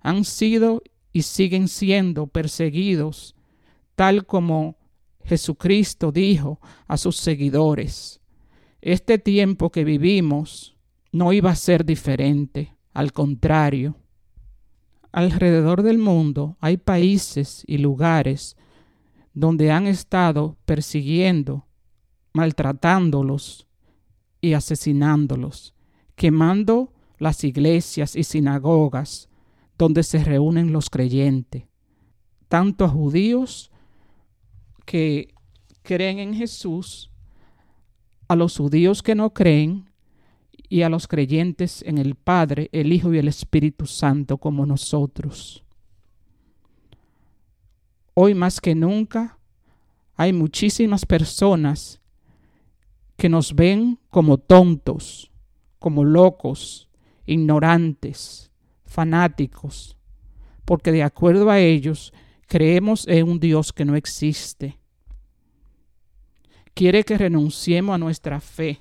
Han 0.00 0.24
sido 0.24 0.82
y 1.12 1.22
siguen 1.22 1.68
siendo 1.68 2.26
perseguidos, 2.26 3.34
tal 3.94 4.26
como 4.26 4.76
Jesucristo 5.24 6.12
dijo 6.12 6.60
a 6.86 6.96
sus 6.96 7.16
seguidores. 7.16 8.20
Este 8.82 9.18
tiempo 9.18 9.70
que 9.70 9.84
vivimos 9.84 10.76
no 11.12 11.32
iba 11.32 11.50
a 11.50 11.56
ser 11.56 11.84
diferente, 11.84 12.74
al 12.92 13.12
contrario. 13.12 13.96
Alrededor 15.12 15.82
del 15.82 15.98
mundo 15.98 16.56
hay 16.60 16.76
países 16.76 17.64
y 17.66 17.78
lugares 17.78 18.56
donde 19.32 19.70
han 19.70 19.86
estado 19.86 20.56
persiguiendo, 20.64 21.63
maltratándolos 22.34 23.66
y 24.40 24.52
asesinándolos, 24.52 25.74
quemando 26.16 26.92
las 27.18 27.44
iglesias 27.44 28.16
y 28.16 28.24
sinagogas 28.24 29.30
donde 29.78 30.02
se 30.02 30.22
reúnen 30.22 30.72
los 30.72 30.90
creyentes, 30.90 31.64
tanto 32.48 32.88
judíos 32.88 33.70
que 34.84 35.32
creen 35.82 36.18
en 36.18 36.34
Jesús, 36.34 37.10
a 38.28 38.36
los 38.36 38.56
judíos 38.56 39.02
que 39.02 39.14
no 39.14 39.32
creen 39.32 39.90
y 40.68 40.82
a 40.82 40.88
los 40.88 41.06
creyentes 41.06 41.82
en 41.86 41.98
el 41.98 42.14
Padre, 42.14 42.68
el 42.72 42.92
Hijo 42.92 43.12
y 43.12 43.18
el 43.18 43.28
Espíritu 43.28 43.86
Santo 43.86 44.38
como 44.38 44.66
nosotros. 44.66 45.64
Hoy 48.14 48.34
más 48.34 48.60
que 48.60 48.74
nunca 48.74 49.38
hay 50.16 50.32
muchísimas 50.32 51.04
personas 51.04 52.00
que 53.16 53.28
nos 53.28 53.54
ven 53.54 53.98
como 54.10 54.38
tontos, 54.38 55.30
como 55.78 56.04
locos, 56.04 56.88
ignorantes, 57.26 58.50
fanáticos, 58.84 59.96
porque 60.64 60.92
de 60.92 61.02
acuerdo 61.02 61.50
a 61.50 61.58
ellos 61.58 62.12
creemos 62.46 63.06
en 63.08 63.28
un 63.28 63.40
Dios 63.40 63.72
que 63.72 63.84
no 63.84 63.96
existe. 63.96 64.78
Quiere 66.74 67.04
que 67.04 67.18
renunciemos 67.18 67.94
a 67.94 67.98
nuestra 67.98 68.40
fe 68.40 68.80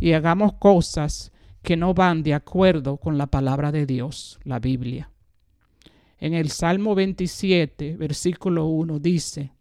y 0.00 0.12
hagamos 0.12 0.54
cosas 0.54 1.32
que 1.62 1.76
no 1.76 1.94
van 1.94 2.22
de 2.22 2.34
acuerdo 2.34 2.98
con 2.98 3.18
la 3.18 3.26
palabra 3.26 3.72
de 3.72 3.86
Dios, 3.86 4.38
la 4.44 4.58
Biblia. 4.58 5.10
En 6.18 6.34
el 6.34 6.50
Salmo 6.50 6.94
27, 6.94 7.96
versículo 7.96 8.66
1 8.66 8.98
dice, 8.98 9.52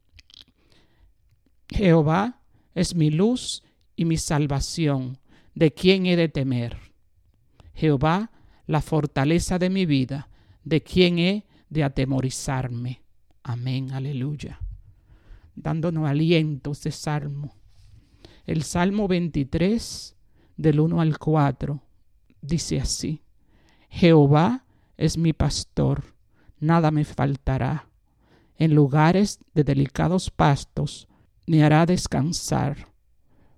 Jehová 1.70 2.43
es 2.74 2.96
mi 2.96 3.10
luz 3.10 3.64
y 3.96 4.06
mi 4.06 4.18
salvación, 4.18 5.20
¿de 5.54 5.74
quién 5.74 6.06
he 6.06 6.16
de 6.16 6.30
temer? 6.30 6.78
Jehová, 7.74 8.32
la 8.66 8.82
fortaleza 8.82 9.60
de 9.60 9.70
mi 9.70 9.86
vida, 9.86 10.30
¿de 10.64 10.82
quién 10.82 11.20
he 11.20 11.46
de 11.70 11.84
atemorizarme? 11.84 13.04
Amén, 13.44 13.92
aleluya. 13.92 14.60
Dándonos 15.56 16.08
aliento 16.08 16.72
este 16.72 16.92
salmo. 16.92 17.56
El 18.46 18.64
Salmo 18.64 19.08
23, 19.08 20.16
del 20.58 20.80
1 20.80 21.02
al 21.02 21.18
4, 21.18 21.82
dice 22.42 22.80
así, 22.80 23.22
Jehová 23.90 24.66
es 24.98 25.18
mi 25.18 25.34
pastor, 25.34 26.16
nada 26.60 26.92
me 26.92 27.06
faltará. 27.06 27.90
En 28.58 28.76
lugares 28.76 29.40
de 29.54 29.64
delicados 29.64 30.30
pastos 30.30 31.08
me 31.46 31.64
hará 31.64 31.86
descansar. 31.86 32.88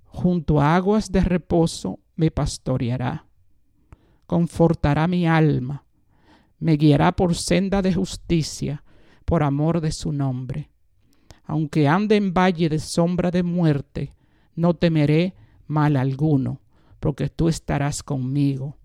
Junto 0.06 0.62
a 0.62 0.76
aguas 0.76 1.12
de 1.12 1.22
reposo 1.22 2.00
me 2.16 2.32
pastoreará. 2.32 3.26
Confortará 4.26 5.08
mi 5.08 5.28
alma. 5.28 5.86
Me 6.60 6.78
guiará 6.78 7.12
por 7.12 7.36
senda 7.36 7.82
de 7.82 7.94
justicia, 7.94 8.84
por 9.26 9.44
amor 9.44 9.82
de 9.82 9.92
su 9.92 10.12
nombre. 10.12 10.70
Aunque 11.44 11.88
ande 11.88 12.16
en 12.16 12.34
valle 12.34 12.70
de 12.70 12.80
sombra 12.80 13.30
de 13.30 13.44
muerte, 13.44 14.14
no 14.56 14.74
temeré 14.74 15.36
mal 15.68 15.96
alguno, 15.96 16.62
porque 17.00 17.30
tú 17.30 17.50
estarás 17.50 18.02
conmigo. 18.02 18.78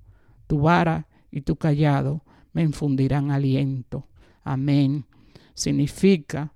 Tu 0.46 0.60
vara 0.60 1.06
y 1.30 1.42
tu 1.42 1.56
callado 1.56 2.22
me 2.52 2.62
infundirán 2.62 3.30
aliento. 3.30 4.08
Amén. 4.42 5.06
Significa 5.54 6.52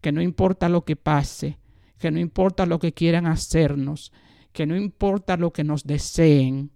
que 0.00 0.12
no 0.12 0.22
importa 0.22 0.68
lo 0.68 0.84
que 0.84 0.96
pase, 0.96 1.58
que 1.98 2.10
no 2.10 2.18
importa 2.18 2.66
lo 2.66 2.78
que 2.78 2.92
quieran 2.92 3.26
hacernos, 3.26 4.12
que 4.52 4.66
no 4.66 4.76
importa 4.76 5.36
lo 5.36 5.52
que 5.52 5.64
nos 5.64 5.84
deseen, 5.84 6.70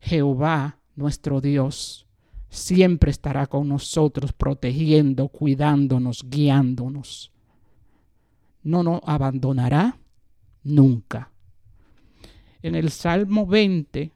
Jehová, 0.00 0.78
nuestro 0.96 1.40
Dios, 1.40 2.06
siempre 2.50 3.10
estará 3.10 3.46
con 3.46 3.68
nosotros, 3.68 4.32
protegiendo, 4.32 5.28
cuidándonos, 5.28 6.24
guiándonos. 6.28 7.32
No 8.62 8.82
nos 8.82 9.00
abandonará 9.04 9.98
nunca. 10.62 11.30
En 12.62 12.74
el 12.74 12.90
Salmo 12.90 13.46
20, 13.46 14.12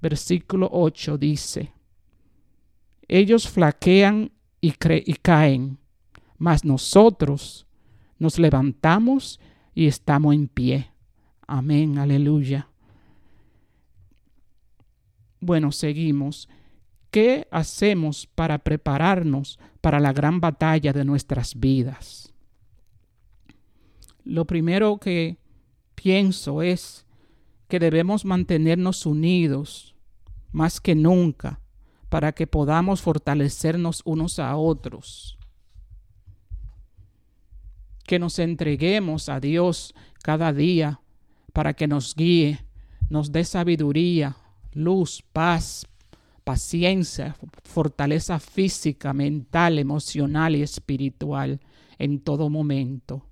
versículo 0.00 0.68
8 0.70 1.18
dice, 1.18 1.72
ellos 3.08 3.48
flaquean 3.48 4.32
y, 4.60 4.74
y 4.88 5.14
caen, 5.14 5.78
mas 6.38 6.64
nosotros 6.64 7.66
nos 8.22 8.38
levantamos 8.38 9.40
y 9.74 9.88
estamos 9.88 10.32
en 10.32 10.46
pie. 10.46 10.92
Amén, 11.44 11.98
aleluya. 11.98 12.68
Bueno, 15.40 15.72
seguimos. 15.72 16.48
¿Qué 17.10 17.48
hacemos 17.50 18.28
para 18.28 18.58
prepararnos 18.58 19.58
para 19.80 19.98
la 19.98 20.12
gran 20.12 20.40
batalla 20.40 20.92
de 20.92 21.04
nuestras 21.04 21.58
vidas? 21.58 22.32
Lo 24.22 24.46
primero 24.46 24.98
que 24.98 25.36
pienso 25.96 26.62
es 26.62 27.04
que 27.66 27.80
debemos 27.80 28.24
mantenernos 28.24 29.04
unidos 29.04 29.96
más 30.52 30.80
que 30.80 30.94
nunca 30.94 31.60
para 32.08 32.30
que 32.30 32.46
podamos 32.46 33.02
fortalecernos 33.02 34.00
unos 34.04 34.38
a 34.38 34.54
otros. 34.56 35.38
Que 38.04 38.18
nos 38.18 38.38
entreguemos 38.38 39.28
a 39.28 39.40
Dios 39.40 39.94
cada 40.22 40.52
día 40.52 41.00
para 41.52 41.74
que 41.74 41.86
nos 41.86 42.14
guíe, 42.14 42.64
nos 43.08 43.32
dé 43.32 43.44
sabiduría, 43.44 44.36
luz, 44.72 45.22
paz, 45.32 45.86
paciencia, 46.44 47.36
fortaleza 47.64 48.38
física, 48.38 49.12
mental, 49.12 49.78
emocional 49.78 50.56
y 50.56 50.62
espiritual 50.62 51.60
en 51.98 52.20
todo 52.20 52.50
momento. 52.50 53.26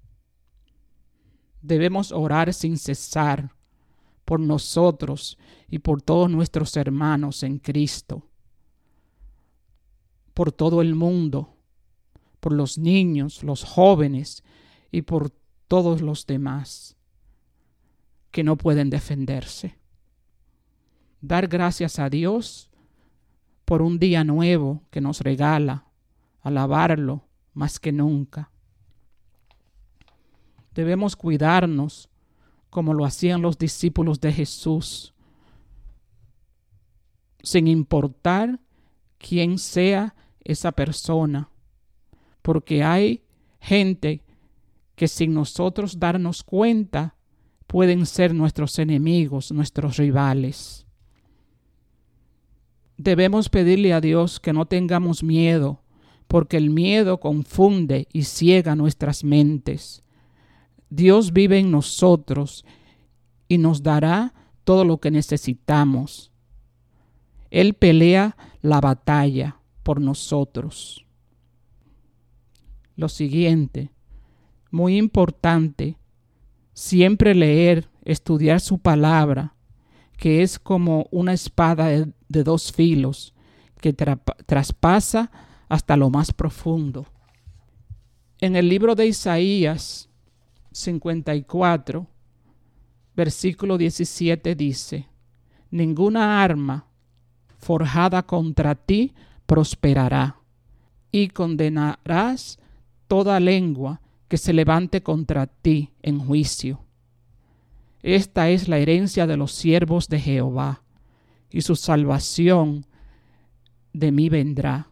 Debemos 1.62 2.12
orar 2.12 2.54
sin 2.54 2.78
cesar 2.78 3.52
por 4.24 4.40
nosotros 4.40 5.38
y 5.68 5.80
por 5.80 6.02
todos 6.02 6.30
nuestros 6.30 6.76
hermanos 6.76 7.42
en 7.42 7.58
Cristo 7.58 8.30
por 10.40 10.52
todo 10.52 10.80
el 10.80 10.94
mundo, 10.94 11.54
por 12.40 12.52
los 12.52 12.78
niños, 12.78 13.42
los 13.42 13.62
jóvenes 13.62 14.42
y 14.90 15.02
por 15.02 15.30
todos 15.68 16.00
los 16.00 16.26
demás 16.26 16.96
que 18.30 18.44
no 18.44 18.56
pueden 18.56 18.90
defenderse. 18.90 19.78
Dar 21.20 21.48
gracias 21.48 21.98
a 21.98 22.08
Dios 22.08 22.70
por 23.64 23.82
un 23.82 23.98
día 23.98 24.24
nuevo 24.24 24.82
que 24.90 25.00
nos 25.00 25.20
regala, 25.20 25.86
alabarlo 26.40 27.24
más 27.54 27.78
que 27.78 27.92
nunca. 27.92 28.50
Debemos 30.74 31.16
cuidarnos 31.16 32.08
como 32.70 32.94
lo 32.94 33.04
hacían 33.04 33.42
los 33.42 33.58
discípulos 33.58 34.20
de 34.20 34.32
Jesús, 34.32 35.12
sin 37.42 37.66
importar 37.66 38.60
quién 39.18 39.58
sea 39.58 40.14
esa 40.42 40.72
persona, 40.72 41.50
porque 42.42 42.82
hay 42.82 43.24
gente 43.60 44.24
que 45.00 45.08
sin 45.08 45.32
nosotros 45.32 45.98
darnos 45.98 46.42
cuenta 46.42 47.14
pueden 47.66 48.04
ser 48.04 48.34
nuestros 48.34 48.78
enemigos, 48.78 49.50
nuestros 49.50 49.96
rivales. 49.96 50.84
Debemos 52.98 53.48
pedirle 53.48 53.94
a 53.94 54.02
Dios 54.02 54.40
que 54.40 54.52
no 54.52 54.66
tengamos 54.66 55.22
miedo, 55.22 55.80
porque 56.28 56.58
el 56.58 56.68
miedo 56.68 57.18
confunde 57.18 58.08
y 58.12 58.24
ciega 58.24 58.76
nuestras 58.76 59.24
mentes. 59.24 60.02
Dios 60.90 61.32
vive 61.32 61.58
en 61.58 61.70
nosotros 61.70 62.66
y 63.48 63.56
nos 63.56 63.82
dará 63.82 64.34
todo 64.64 64.84
lo 64.84 64.98
que 65.00 65.10
necesitamos. 65.10 66.30
Él 67.50 67.72
pelea 67.72 68.36
la 68.60 68.82
batalla 68.82 69.56
por 69.82 69.98
nosotros. 69.98 71.06
Lo 72.96 73.08
siguiente, 73.08 73.92
muy 74.70 74.96
importante, 74.96 75.96
siempre 76.72 77.34
leer, 77.34 77.88
estudiar 78.04 78.60
su 78.60 78.78
palabra, 78.78 79.54
que 80.16 80.42
es 80.42 80.58
como 80.58 81.06
una 81.10 81.32
espada 81.32 81.88
de, 81.88 82.42
dos 82.44 82.72
filos 82.72 83.34
que 83.80 83.92
traspasa 83.92 85.30
hasta 85.68 85.96
lo 85.96 86.10
más 86.10 86.32
profundo. 86.32 87.06
En 88.38 88.56
el 88.56 88.68
libro 88.68 88.94
de 88.94 89.06
Isaías 89.06 90.08
54, 90.72 92.06
versículo 93.14 93.78
17 93.78 94.54
dice, 94.54 95.08
Ninguna 95.70 96.42
arma 96.42 96.86
forjada 97.58 98.22
contra 98.22 98.74
ti 98.74 99.14
prosperará, 99.46 100.40
y 101.12 101.28
condenarás 101.28 102.58
toda 103.08 103.40
lengua 103.40 104.00
que 104.30 104.38
se 104.38 104.52
levante 104.52 105.02
contra 105.02 105.48
ti 105.48 105.90
en 106.02 106.20
juicio. 106.20 106.84
Esta 108.00 108.48
es 108.48 108.68
la 108.68 108.78
herencia 108.78 109.26
de 109.26 109.36
los 109.36 109.50
siervos 109.50 110.08
de 110.08 110.20
Jehová, 110.20 110.84
y 111.50 111.62
su 111.62 111.74
salvación 111.74 112.86
de 113.92 114.12
mí 114.12 114.28
vendrá, 114.28 114.88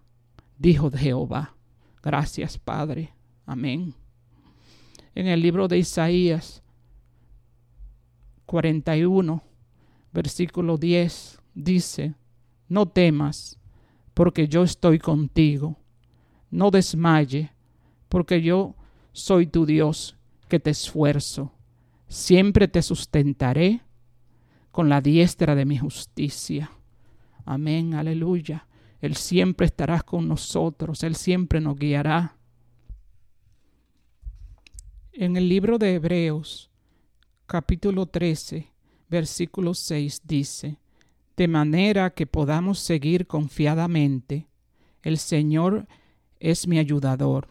dijo 0.59 0.91
Jehová. 0.91 1.55
Gracias, 2.03 2.59
Padre. 2.59 3.15
Amén. 3.47 3.95
En 5.15 5.29
el 5.29 5.41
libro 5.41 5.69
de 5.69 5.79
Isaías 5.79 6.61
41, 8.45 9.41
versículo 10.13 10.77
10, 10.77 11.39
dice, 11.55 12.17
no 12.69 12.89
temas, 12.89 13.57
porque 14.15 14.49
yo 14.49 14.65
estoy 14.65 14.99
contigo. 14.99 15.77
No 16.51 16.73
desmaye, 16.73 17.53
porque 18.09 18.43
yo 18.43 18.75
soy 19.13 19.47
tu 19.47 19.67
Dios 19.67 20.17
que 20.49 20.61
te 20.61 20.71
esfuerzo. 20.71 21.53
Siempre 22.09 22.69
te 22.69 22.83
sustentaré 22.83 23.83
con 24.71 24.89
la 24.89 25.01
diestra 25.01 25.55
de 25.55 25.65
mi 25.65 25.77
justicia. 25.77 26.71
Amén, 27.45 27.95
aleluya. 27.95 28.67
Él 29.01 29.15
siempre 29.15 29.67
estará 29.67 30.01
con 30.01 30.29
nosotros, 30.29 31.03
Él 31.03 31.15
siempre 31.15 31.61
nos 31.61 31.79
guiará. 31.79 32.37
En 35.13 35.37
el 35.37 35.49
libro 35.49 35.79
de 35.79 35.95
Hebreos, 35.95 36.71
capítulo 37.47 38.07
13, 38.07 38.73
versículo 39.09 39.75
6 39.75 40.23
dice, 40.25 40.79
de 41.37 41.49
manera 41.49 42.11
que 42.11 42.27
podamos 42.27 42.81
seguir 42.81 43.27
confiadamente. 43.27 44.49
El 45.03 45.19
Señor 45.19 45.87
es 46.41 46.67
mi 46.67 46.79
ayudador. 46.79 47.49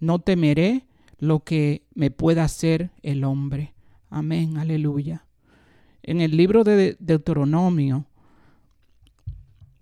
No 0.00 0.18
temeré 0.18 0.86
lo 1.18 1.44
que 1.44 1.86
me 1.94 2.10
pueda 2.10 2.44
hacer 2.44 2.90
el 3.02 3.22
hombre. 3.24 3.74
Amén, 4.08 4.56
aleluya. 4.56 5.26
En 6.02 6.20
el 6.20 6.36
libro 6.36 6.64
de 6.64 6.96
Deuteronomio, 6.98 8.06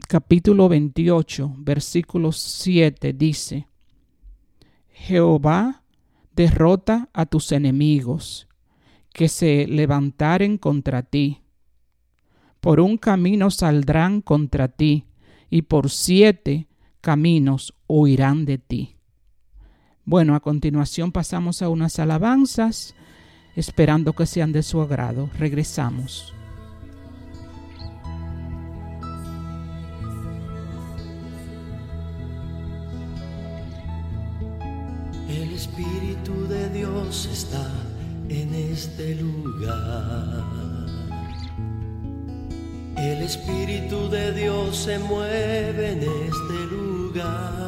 capítulo 0.08 0.68
28, 0.68 1.54
versículo 1.58 2.32
7 2.32 3.12
dice, 3.14 3.68
Jehová 4.90 5.84
derrota 6.34 7.08
a 7.12 7.24
tus 7.24 7.52
enemigos 7.52 8.48
que 9.12 9.28
se 9.28 9.66
levantaren 9.66 10.58
contra 10.58 11.02
ti 11.02 11.42
por 12.60 12.80
un 12.80 12.96
camino 12.96 13.50
saldrán 13.50 14.20
contra 14.20 14.68
ti, 14.68 15.06
y 15.50 15.62
por 15.62 15.88
siete 15.88 16.68
caminos 17.00 17.72
huirán 17.86 18.44
de 18.44 18.58
ti. 18.58 18.97
Bueno, 20.08 20.34
a 20.34 20.40
continuación 20.40 21.12
pasamos 21.12 21.60
a 21.60 21.68
unas 21.68 21.98
alabanzas, 21.98 22.94
esperando 23.54 24.14
que 24.14 24.24
sean 24.24 24.52
de 24.52 24.62
su 24.62 24.80
agrado. 24.80 25.28
Regresamos. 25.38 26.32
El 35.28 35.52
Espíritu 35.52 36.48
de 36.48 36.70
Dios 36.70 37.28
está 37.30 37.70
en 38.30 38.54
este 38.54 39.14
lugar. 39.16 40.46
El 42.96 43.22
Espíritu 43.24 44.08
de 44.08 44.32
Dios 44.32 44.74
se 44.74 44.98
mueve 45.00 45.92
en 45.92 45.98
este 45.98 46.66
lugar. 46.74 47.67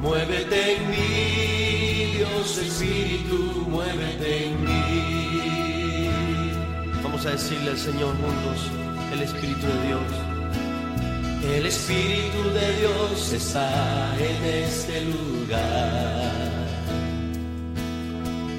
Muévete 0.00 0.76
en 0.76 0.90
mí, 0.90 2.14
Dios 2.16 2.56
Espíritu, 2.56 3.66
muévete 3.68 4.46
en 4.46 4.64
mí. 4.64 6.08
Vamos 7.02 7.26
a 7.26 7.30
decirle 7.32 7.70
al 7.72 7.78
Señor 7.78 8.16
juntos, 8.16 8.70
el 9.12 9.20
Espíritu 9.20 9.66
de 9.66 9.86
Dios. 9.88 10.02
El 11.54 11.66
Espíritu 11.66 12.50
de 12.50 12.76
Dios 12.80 13.32
está 13.32 14.16
en 14.18 14.44
este 14.64 15.04
lugar. 15.04 16.32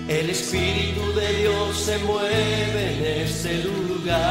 El 0.07 0.29
Espíritu 0.29 1.11
de 1.13 1.37
Dios 1.41 1.75
se 1.75 1.97
mueve 1.99 2.93
en 2.93 3.03
este 3.25 3.63
lugar. 3.63 4.21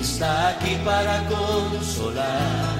Está 0.00 0.48
aquí 0.48 0.76
para 0.82 1.26
consolar. 1.28 2.79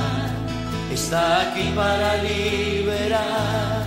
Está 1.03 1.41
aquí 1.41 1.65
para 1.75 2.09
liberar. 2.23 3.83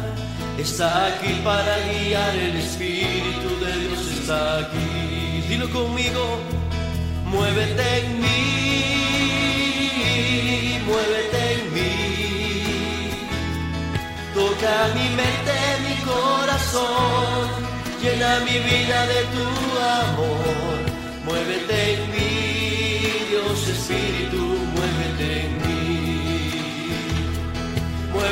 Está 0.58 1.06
aquí 1.06 1.32
para 1.44 1.74
guiar. 1.88 2.34
El 2.34 2.56
Espíritu 2.56 3.50
de 3.64 3.72
Dios 3.82 4.02
está 4.18 4.58
aquí. 4.58 5.44
Dilo 5.48 5.70
conmigo. 5.70 6.22
Muévete 7.26 7.98
en 8.00 8.20
mí 8.20 8.44
muévete 10.86 11.40
en 11.54 11.62
mí. 11.74 11.92
Toca 14.34 14.74
mi 14.96 15.06
mente, 15.20 15.56
mi 15.86 15.96
corazón, 16.12 17.48
llena 18.02 18.40
mi 18.40 18.58
vida 18.58 19.06
de 19.12 19.20
tu 19.34 19.46
amor. 20.00 20.63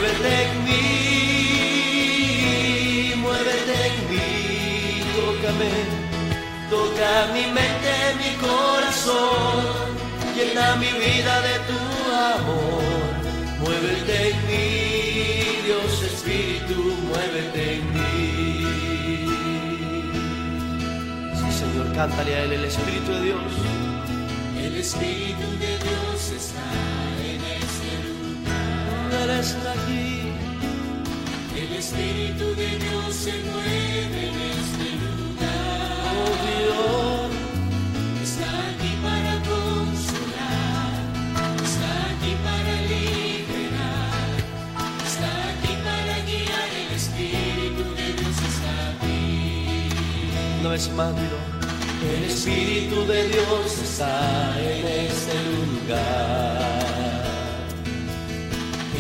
Muévete 0.03 0.35
en 0.43 0.53
mí, 0.65 0.81
muévete 3.19 3.75
en 3.87 3.97
mí, 4.11 4.31
tócame, 5.15 5.73
toca 6.69 7.11
mi 7.33 7.45
mente, 7.47 7.93
mi 8.19 8.33
corazón 8.45 9.63
llena 10.35 10.67
mi 10.75 10.91
vida 11.05 11.35
de 11.43 11.55
tu 11.69 11.81
amor. 12.35 12.83
Muévete 13.61 14.15
en 14.31 14.39
mí, 14.49 14.67
Dios 15.67 15.93
Espíritu, 16.03 16.79
muévete 17.07 17.63
en 17.77 17.85
mí. 17.95 18.11
Sí, 21.39 21.49
Señor, 21.61 21.87
cántale 21.95 22.33
a 22.35 22.37
Él 22.43 22.53
el 22.55 22.65
Espíritu 22.65 23.13
de 23.13 23.21
Dios. 23.21 23.53
El 24.65 24.75
Espíritu 24.79 25.47
de 25.61 25.79
Dios 25.79 26.21
está 26.37 27.02
está 29.31 29.73
aquí. 29.73 30.33
El 31.57 31.73
Espíritu 31.77 32.55
de 32.57 32.79
Dios 32.79 33.15
se 33.15 33.33
mueve 33.33 34.29
en 34.29 34.41
este 34.59 34.87
lugar. 35.03 36.15
Oh 36.19 36.35
Dios, 36.49 37.31
Está 38.23 38.51
aquí 38.71 38.93
para 39.03 39.35
consolar, 39.51 40.93
está 41.63 41.93
aquí 42.11 42.35
para 42.47 42.75
liberar, 42.91 44.31
está 45.07 45.31
aquí 45.51 45.75
para 45.87 46.15
guiar. 46.27 46.71
El 46.83 46.93
Espíritu 46.97 47.85
de 47.95 48.07
Dios 48.19 48.37
está 48.51 48.75
aquí. 48.97 50.69
vez 50.69 50.91
más, 50.93 51.15
dilo. 51.15 51.39
El 52.17 52.25
Espíritu 52.25 53.07
de 53.07 53.29
Dios 53.29 53.79
está 53.85 54.59
en 54.59 54.87
este 54.87 55.35
lugar. 55.55 56.82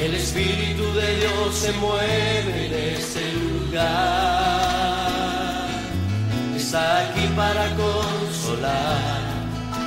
El 0.05 0.14
Espíritu 0.16 0.84
de 0.94 1.16
Dios 1.16 1.55
se 1.55 1.70
mueve 1.74 2.66
en 2.66 2.74
este 2.96 3.22
lugar. 3.34 3.82
Está 6.57 6.84
aquí 7.03 7.28
para 7.36 7.68
consolar, 7.76 9.20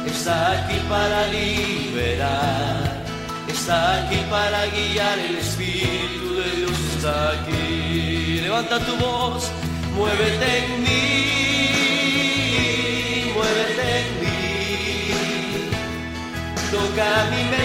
está 0.07 0.37
aquí 0.53 0.79
para 0.87 1.27
liberar, 1.27 3.03
está 3.49 4.05
aquí 4.05 4.19
para 4.29 4.65
guiar. 4.67 5.19
El 5.19 5.35
Espíritu 5.35 6.35
de 6.39 6.49
Dios 6.59 6.79
está 6.95 7.15
aquí. 7.33 8.39
Levanta 8.41 8.79
tu 8.79 8.95
voz, 8.95 9.51
muévete 9.97 10.49
en 10.59 10.81
mí, 10.81 11.23
muévete 13.35 13.87
en 13.99 14.07
mí. 14.21 14.35
Toca 16.71 17.09
mi 17.31 17.43
mente, 17.51 17.64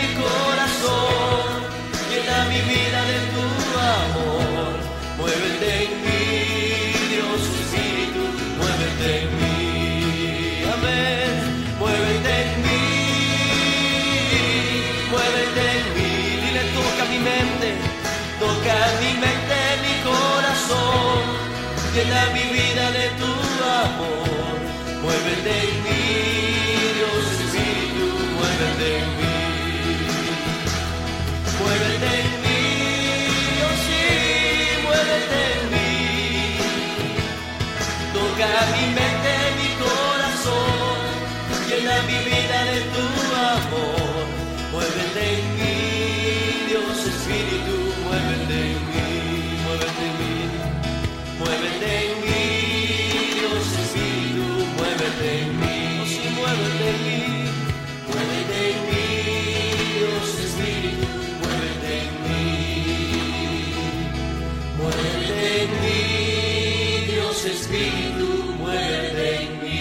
Espíritu, 67.51 68.27
muévete 68.59 69.43
en 69.43 69.51
mí. 69.61 69.79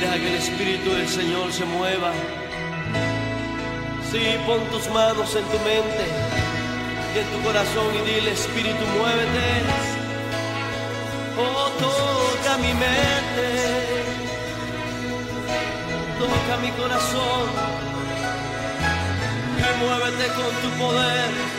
Deja 0.00 0.14
que 0.14 0.28
el 0.28 0.34
Espíritu 0.36 0.90
del 0.90 1.08
Señor 1.08 1.52
se 1.52 1.64
mueva. 1.66 2.12
Sí, 4.10 4.22
pon 4.46 4.60
tus 4.70 4.88
manos 4.90 5.34
en 5.36 5.44
tu 5.44 5.58
mente 5.58 6.04
y 7.14 7.18
en 7.18 7.26
tu 7.32 7.38
corazón 7.46 7.88
y 7.94 8.10
dile, 8.10 8.32
Espíritu, 8.32 8.84
muévete. 8.98 9.48
Oh, 11.38 11.68
toca 11.84 12.56
mi 12.56 12.72
mente, 12.84 13.46
toca 16.18 16.56
mi 16.62 16.70
corazón 16.80 17.46
y 19.58 19.84
muévete 19.84 20.26
con 20.28 20.52
tu 20.62 20.68
poder. 20.78 21.55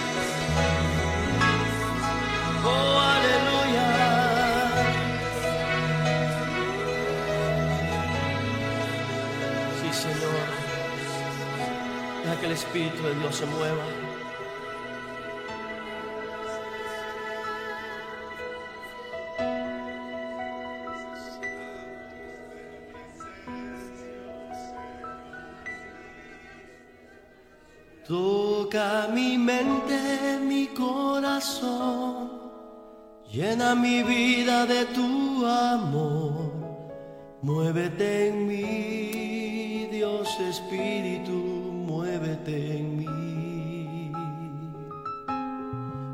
Que 12.39 12.45
el 12.45 12.51
Espíritu 12.51 13.01
de 13.03 13.15
Dios 13.15 13.35
se 13.35 13.45
mueva. 13.45 13.83
Toca 28.07 29.09
mi 29.13 29.37
mente, 29.37 30.39
mi 30.41 30.67
corazón, 30.67 32.46
llena 33.31 33.75
mi 33.75 34.03
vida 34.03 34.65
de 34.65 34.85
tu 34.85 35.45
amor. 35.45 36.51
Muévete 37.41 38.29
en 38.29 38.47
mí, 38.47 39.87
Dios 39.91 40.27
Espíritu, 40.39 41.33
muévete 41.87 42.77
en 42.77 42.97
mí. 42.97 44.11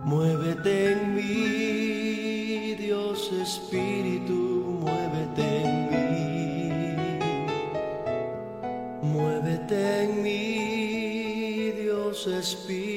Muévete 0.03 0.91
en 0.91 1.15
mí, 1.15 2.75
Dios 2.75 3.31
Espíritu, 3.41 4.79
muévete 4.81 5.63
en 5.65 5.75
mí. 5.91 6.01
Muévete 9.01 10.03
en 10.03 10.21
mí, 10.21 11.71
Dios 11.81 12.27
Espíritu, 12.27 12.92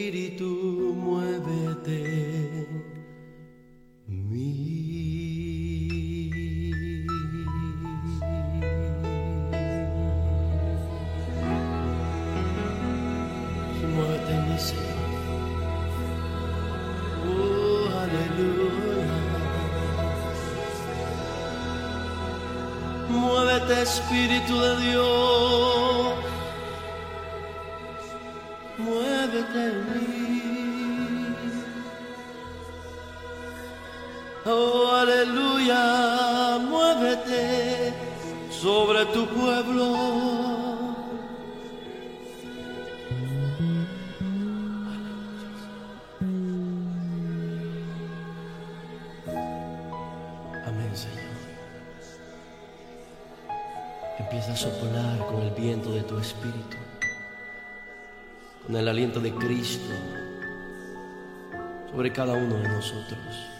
Muévete, 23.08 23.82
Espíritu 23.82 24.60
de 24.60 24.76
Dios. 24.84 26.14
Muévete 28.78 29.58
en 29.70 29.76
mí. 29.90 30.36
Oh, 34.44 34.90
aleluya. 35.02 36.58
Muévete 36.68 37.94
sobre 38.50 39.04
tu 39.06 39.26
pueblo. 39.26 40.35
Viento 55.56 55.90
de 55.90 56.02
tu 56.02 56.18
espíritu, 56.18 56.76
con 58.66 58.76
el 58.76 58.88
aliento 58.88 59.20
de 59.20 59.32
Cristo 59.32 59.94
sobre 61.90 62.12
cada 62.12 62.34
uno 62.34 62.56
de 62.56 62.68
nosotros. 62.68 63.56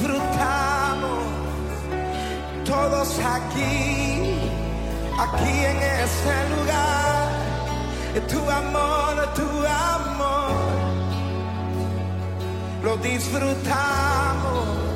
disfrutamos 0.00 1.18
todos 2.64 3.18
aquí, 3.18 4.34
aquí 5.18 5.64
en 5.64 5.76
este 6.04 6.34
lugar. 6.56 7.28
Tu 8.28 8.50
amor, 8.50 9.28
tu 9.34 9.48
amor, 9.66 10.50
lo 12.82 12.96
disfrutamos 12.96 14.89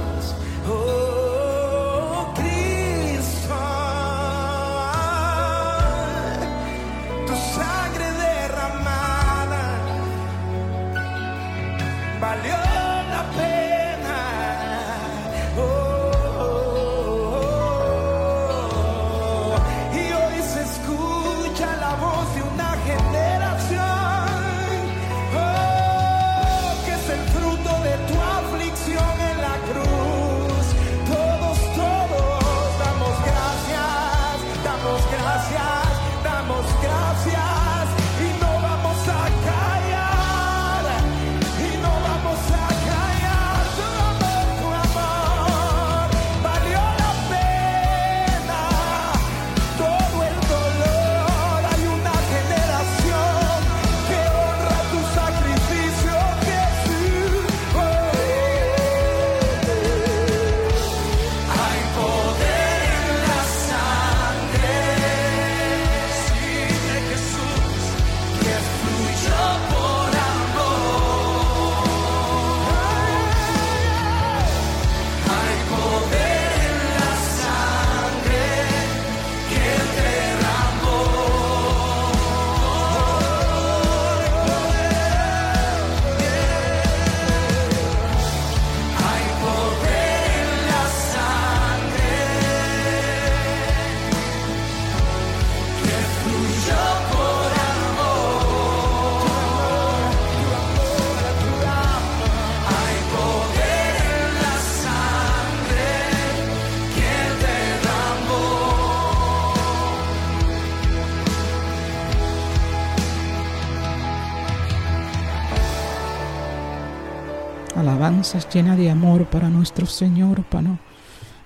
alabanzas 118.24 118.78
de 118.78 118.90
amor 118.90 119.28
para 119.28 119.50
nuestro 119.50 119.84
Señor, 119.84 120.44
para 120.44 120.80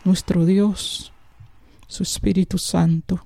nuestro 0.04 0.46
Dios, 0.46 1.12
su 1.88 2.04
Espíritu 2.04 2.56
Santo. 2.56 3.20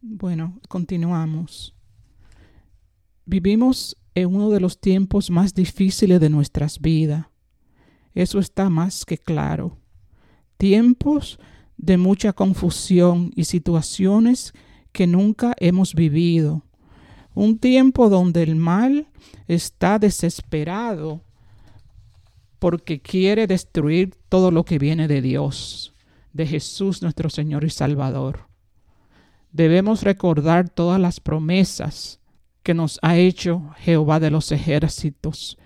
Bueno, 0.00 0.60
continuamos. 0.68 1.74
Vivimos 3.24 3.96
en 4.14 4.32
uno 4.32 4.50
de 4.50 4.60
los 4.60 4.78
tiempos 4.80 5.28
más 5.28 5.54
difíciles 5.54 6.20
de 6.20 6.30
nuestras 6.30 6.78
vidas. 6.78 7.26
Eso 8.14 8.38
está 8.38 8.70
más 8.70 9.04
que 9.04 9.18
claro. 9.18 9.76
Tiempos 10.58 11.40
de 11.76 11.96
mucha 11.96 12.32
confusión 12.32 13.32
y 13.34 13.42
situaciones 13.42 14.52
que 14.92 15.08
nunca 15.08 15.52
hemos 15.58 15.94
vivido. 15.94 16.62
Un 17.34 17.58
tiempo 17.58 18.08
donde 18.08 18.44
el 18.44 18.54
mal 18.54 19.08
está 19.48 19.98
desesperado 19.98 21.25
porque 22.66 22.98
quiere 22.98 23.46
destruir 23.46 24.16
todo 24.28 24.50
lo 24.50 24.64
que 24.64 24.80
viene 24.80 25.06
de 25.06 25.22
Dios, 25.22 25.94
de 26.32 26.48
Jesús 26.48 27.00
nuestro 27.00 27.30
Señor 27.30 27.62
y 27.62 27.70
Salvador. 27.70 28.48
Debemos 29.52 30.02
recordar 30.02 30.68
todas 30.68 31.00
las 31.00 31.20
promesas 31.20 32.18
que 32.64 32.74
nos 32.74 32.98
ha 33.02 33.18
hecho 33.18 33.70
Jehová 33.76 34.18
de 34.18 34.32
los 34.32 34.50
ejércitos, 34.50 35.58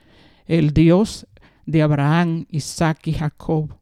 el 0.45 0.75
Dios 0.75 1.27
de 1.65 1.81
Abraham, 1.81 2.45
Isaac 2.51 3.07
y 3.07 3.15
Jacob, 3.15 3.79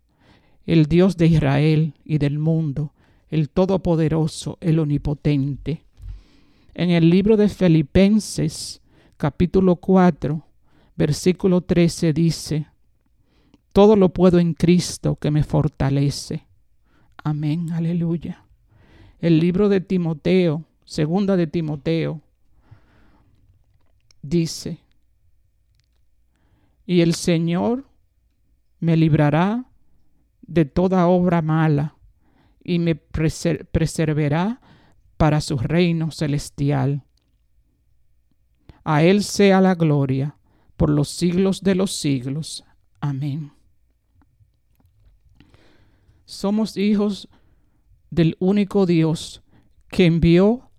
el 0.64 0.86
Dios 0.86 1.16
de 1.16 1.26
Israel 1.26 1.94
y 2.04 2.18
del 2.18 2.38
mundo, 2.38 2.94
el 3.30 3.50
Todopoderoso, 3.50 4.58
el 4.60 4.78
Omnipotente. 4.78 5.82
En 6.72 6.90
el 6.90 7.10
libro 7.10 7.36
de 7.36 7.48
Filipenses, 7.48 8.80
capítulo 9.16 9.74
4, 9.74 10.46
versículo 10.94 11.62
13 11.62 12.12
dice, 12.12 12.68
Todo 13.72 13.96
lo 13.96 14.10
puedo 14.10 14.38
en 14.38 14.54
Cristo 14.54 15.16
que 15.16 15.30
me 15.30 15.44
fortalece. 15.44 16.46
Amén, 17.22 17.72
aleluya. 17.72 18.44
El 19.20 19.38
libro 19.38 19.68
de 19.68 19.80
Timoteo, 19.80 20.64
segunda 20.84 21.36
de 21.36 21.46
Timoteo, 21.46 22.20
dice, 24.22 24.80
y 26.86 27.02
el 27.02 27.14
Señor 27.14 27.84
me 28.80 28.96
librará 28.96 29.66
de 30.42 30.64
toda 30.64 31.06
obra 31.06 31.42
mala 31.42 31.96
y 32.64 32.78
me 32.78 32.94
preservará 32.94 34.60
para 35.16 35.40
su 35.40 35.58
reino 35.58 36.10
celestial. 36.10 37.04
A 38.84 39.02
Él 39.02 39.22
sea 39.22 39.60
la 39.60 39.74
gloria 39.74 40.36
por 40.76 40.88
los 40.88 41.08
siglos 41.08 41.62
de 41.62 41.74
los 41.74 41.92
siglos. 41.92 42.64
Amén. 43.00 43.57
Somos 46.28 46.76
hijos 46.76 47.26
del 48.10 48.36
único 48.38 48.84
Dios 48.84 49.42
que 49.88 50.04
envió 50.04 50.70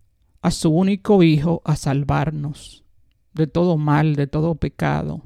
a 0.44 0.52
su 0.52 0.70
único 0.70 1.24
Hijo 1.24 1.64
a 1.66 1.76
salvarnos 1.76 2.84
de 3.34 3.48
todo 3.48 3.76
mal, 3.76 4.16
de 4.16 4.28
todo 4.28 4.54
pecado. 4.54 5.24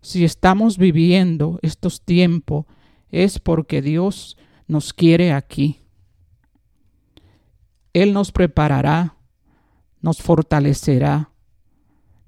Si 0.00 0.24
estamos 0.24 0.78
viviendo 0.78 1.60
estos 1.62 2.04
tiempos 2.04 2.66
es 3.08 3.38
porque 3.38 3.82
Dios 3.82 4.36
nos 4.66 4.92
quiere 4.92 5.32
aquí. 5.32 5.78
Él 7.92 8.14
nos 8.14 8.32
preparará, 8.32 9.16
nos 10.00 10.20
fortalecerá, 10.20 11.30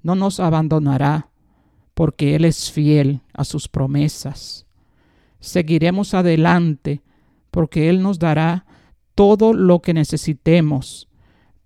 no 0.03 0.15
nos 0.15 0.39
abandonará, 0.39 1.31
porque 1.93 2.35
Él 2.35 2.45
es 2.45 2.71
fiel 2.71 3.19
a 3.33 3.43
sus 3.43 3.67
promesas. 3.67 4.66
Seguiremos 5.39 6.13
adelante, 6.13 7.01
porque 7.51 7.89
Él 7.89 8.01
nos 8.01 8.19
dará 8.19 8.65
todo 9.15 9.53
lo 9.53 9.81
que 9.81 9.93
necesitemos 9.93 11.09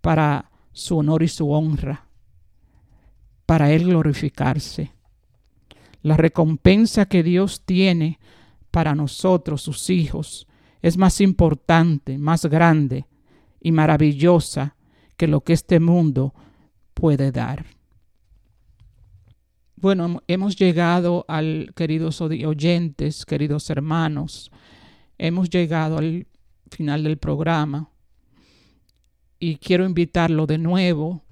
para 0.01 0.51
su 0.71 0.97
honor 0.97 1.23
y 1.23 1.27
su 1.27 1.51
honra, 1.51 2.07
para 3.45 3.71
Él 3.71 3.85
glorificarse. 3.85 4.91
La 6.01 6.17
recompensa 6.17 7.05
que 7.05 7.23
Dios 7.23 7.61
tiene 7.65 8.19
para 8.71 8.95
nosotros, 8.95 9.61
sus 9.61 9.89
hijos, 9.89 10.47
es 10.81 10.97
más 10.97 11.21
importante, 11.21 12.17
más 12.17 12.45
grande 12.45 13.05
y 13.59 13.71
maravillosa 13.71 14.75
que 15.17 15.27
lo 15.27 15.41
que 15.41 15.53
este 15.53 15.79
mundo 15.79 16.33
puede 16.93 17.31
dar. 17.31 17.65
Bueno, 19.81 20.21
hemos 20.27 20.57
llegado 20.57 21.25
al, 21.27 21.71
queridos 21.75 22.21
oyentes, 22.21 23.25
queridos 23.25 23.67
hermanos, 23.71 24.51
hemos 25.17 25.49
llegado 25.49 25.97
al 25.97 26.27
final 26.69 27.03
del 27.03 27.17
programa 27.17 27.89
y 29.39 29.55
quiero 29.55 29.83
invitarlo 29.83 30.45
de 30.45 30.59
nuevo 30.59 31.23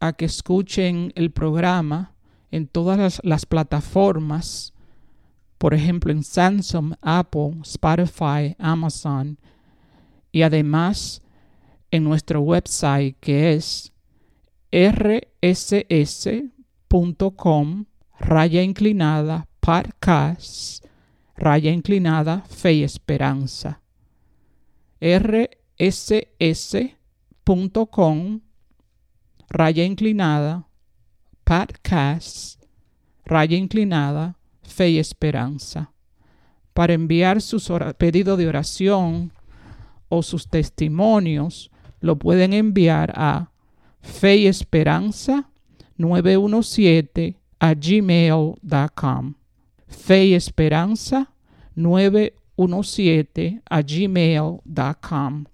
a 0.00 0.12
que 0.12 0.26
escuchen 0.26 1.14
el 1.14 1.30
programa 1.30 2.14
en 2.50 2.66
todas 2.66 3.22
las, 3.24 3.46
plataformas 3.46 4.74
por 5.56 5.72
ejemplo 5.72 6.12
en 6.12 6.24
Samsung, 6.24 6.92
Apple, 7.00 7.56
Spotify, 7.62 8.54
Amazon 8.58 9.38
y 10.30 10.42
además 10.42 11.22
en 11.90 12.04
nuestro 12.04 12.42
website 12.42 13.16
que 13.18 13.54
es 13.54 13.94
rss.com 16.96 17.86
raya 18.18 18.62
inclinada 18.62 19.46
podcast 19.60 20.84
raya 21.36 21.70
inclinada 21.70 22.42
fe 22.48 22.72
y 22.72 22.84
esperanza 22.84 23.80
rss.com 25.00 25.40
raya 29.48 29.84
inclinada 29.84 30.68
podcast 31.44 32.62
raya 33.26 33.56
inclinada 33.56 34.36
fe 34.62 34.90
y 34.90 34.98
esperanza. 34.98 35.92
Para 36.72 36.92
enviar 36.92 37.40
sus 37.40 37.70
pedido 37.98 38.36
de 38.36 38.48
oración 38.48 39.32
o 40.08 40.22
sus 40.22 40.48
testimonios, 40.48 41.70
lo 42.00 42.16
pueden 42.18 42.52
enviar 42.52 43.12
a 43.16 43.50
fe 44.00 44.36
y 44.36 44.46
esperanza 44.46 45.48
917 45.98 47.36
a 47.58 47.74
gmail.com. 47.74 49.34
Fe 49.88 50.26
y 50.26 50.34
esperanza 50.34 51.32
917 51.74 53.62
a 53.68 53.82
gmail.com. 53.82 55.44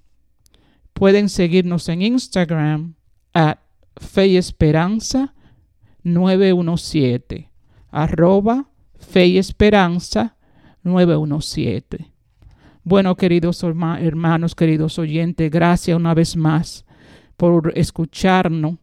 Pueden 0.93 1.29
seguirnos 1.29 1.89
en 1.89 2.03
Instagram 2.03 2.95
at 3.33 3.59
fe 3.97 4.29
y 4.29 4.37
esperanza 4.37 5.35
917 6.03 7.53
arroba 7.93 8.67
Fe 8.99 9.27
y 9.27 9.39
Esperanza 9.39 10.37
917. 10.83 12.11
Bueno, 12.83 13.15
queridos 13.17 13.63
hermanos, 13.63 14.55
queridos 14.57 14.99
oyentes, 14.99 15.51
gracias 15.51 15.97
una 15.97 16.15
vez 16.15 16.37
más 16.37 16.85
por 17.37 17.73
escucharnos, 17.77 18.79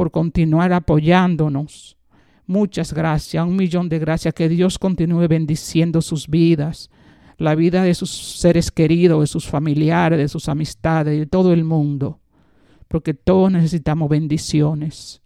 por 0.00 0.10
continuar 0.10 0.72
apoyándonos. 0.72 1.98
Muchas 2.46 2.94
gracias, 2.94 3.46
un 3.46 3.54
millón 3.54 3.90
de 3.90 3.98
gracias. 3.98 4.32
Que 4.32 4.48
Dios 4.48 4.78
continúe 4.78 5.28
bendiciendo 5.28 6.00
sus 6.00 6.26
vidas, 6.26 6.88
la 7.36 7.54
vida 7.54 7.82
de 7.82 7.92
sus 7.92 8.10
seres 8.10 8.70
queridos, 8.70 9.20
de 9.20 9.26
sus 9.26 9.46
familiares, 9.46 10.18
de 10.18 10.28
sus 10.28 10.48
amistades, 10.48 11.18
de 11.18 11.26
todo 11.26 11.52
el 11.52 11.64
mundo, 11.64 12.18
porque 12.88 13.12
todos 13.12 13.52
necesitamos 13.52 14.08
bendiciones. 14.08 15.20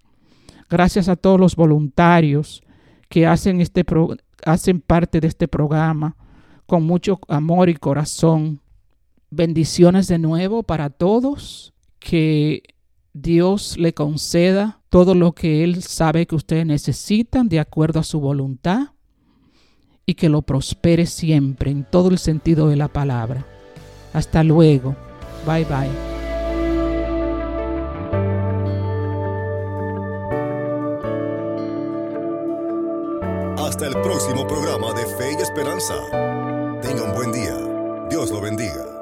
Gracias 0.68 1.08
a 1.08 1.14
todos 1.14 1.38
los 1.38 1.54
voluntarios 1.54 2.60
que 3.08 3.28
hacen, 3.28 3.60
este 3.60 3.86
hacen 4.44 4.80
parte 4.80 5.20
de 5.20 5.28
este 5.28 5.46
programa 5.46 6.16
con 6.66 6.82
mucho 6.82 7.20
amor 7.28 7.68
y 7.68 7.76
corazón. 7.76 8.60
Bendiciones 9.30 10.08
de 10.08 10.18
nuevo 10.18 10.64
para 10.64 10.90
todos. 10.90 11.72
Que 12.00 12.74
Dios 13.14 13.78
le 13.78 13.94
conceda 13.94 14.80
todo 14.88 15.14
lo 15.14 15.32
que 15.32 15.62
Él 15.62 15.82
sabe 15.82 16.26
que 16.26 16.34
ustedes 16.34 16.66
necesitan 16.66 17.48
de 17.48 17.60
acuerdo 17.60 18.00
a 18.00 18.02
su 18.02 18.18
voluntad 18.18 18.88
y 20.04 20.14
que 20.14 20.28
lo 20.28 20.42
prospere 20.42 21.06
siempre 21.06 21.70
en 21.70 21.84
todo 21.84 22.10
el 22.10 22.18
sentido 22.18 22.68
de 22.68 22.76
la 22.76 22.88
palabra. 22.88 23.46
Hasta 24.12 24.42
luego. 24.42 24.96
Bye 25.46 25.64
bye. 25.64 25.90
Hasta 33.64 33.86
el 33.86 33.94
próximo 34.02 34.44
programa 34.46 34.92
de 34.92 35.06
Fe 35.16 35.36
y 35.38 35.42
Esperanza. 35.42 35.94
Tenga 36.82 37.04
un 37.04 37.14
buen 37.14 37.30
día. 37.30 37.56
Dios 38.10 38.30
lo 38.30 38.40
bendiga. 38.40 38.93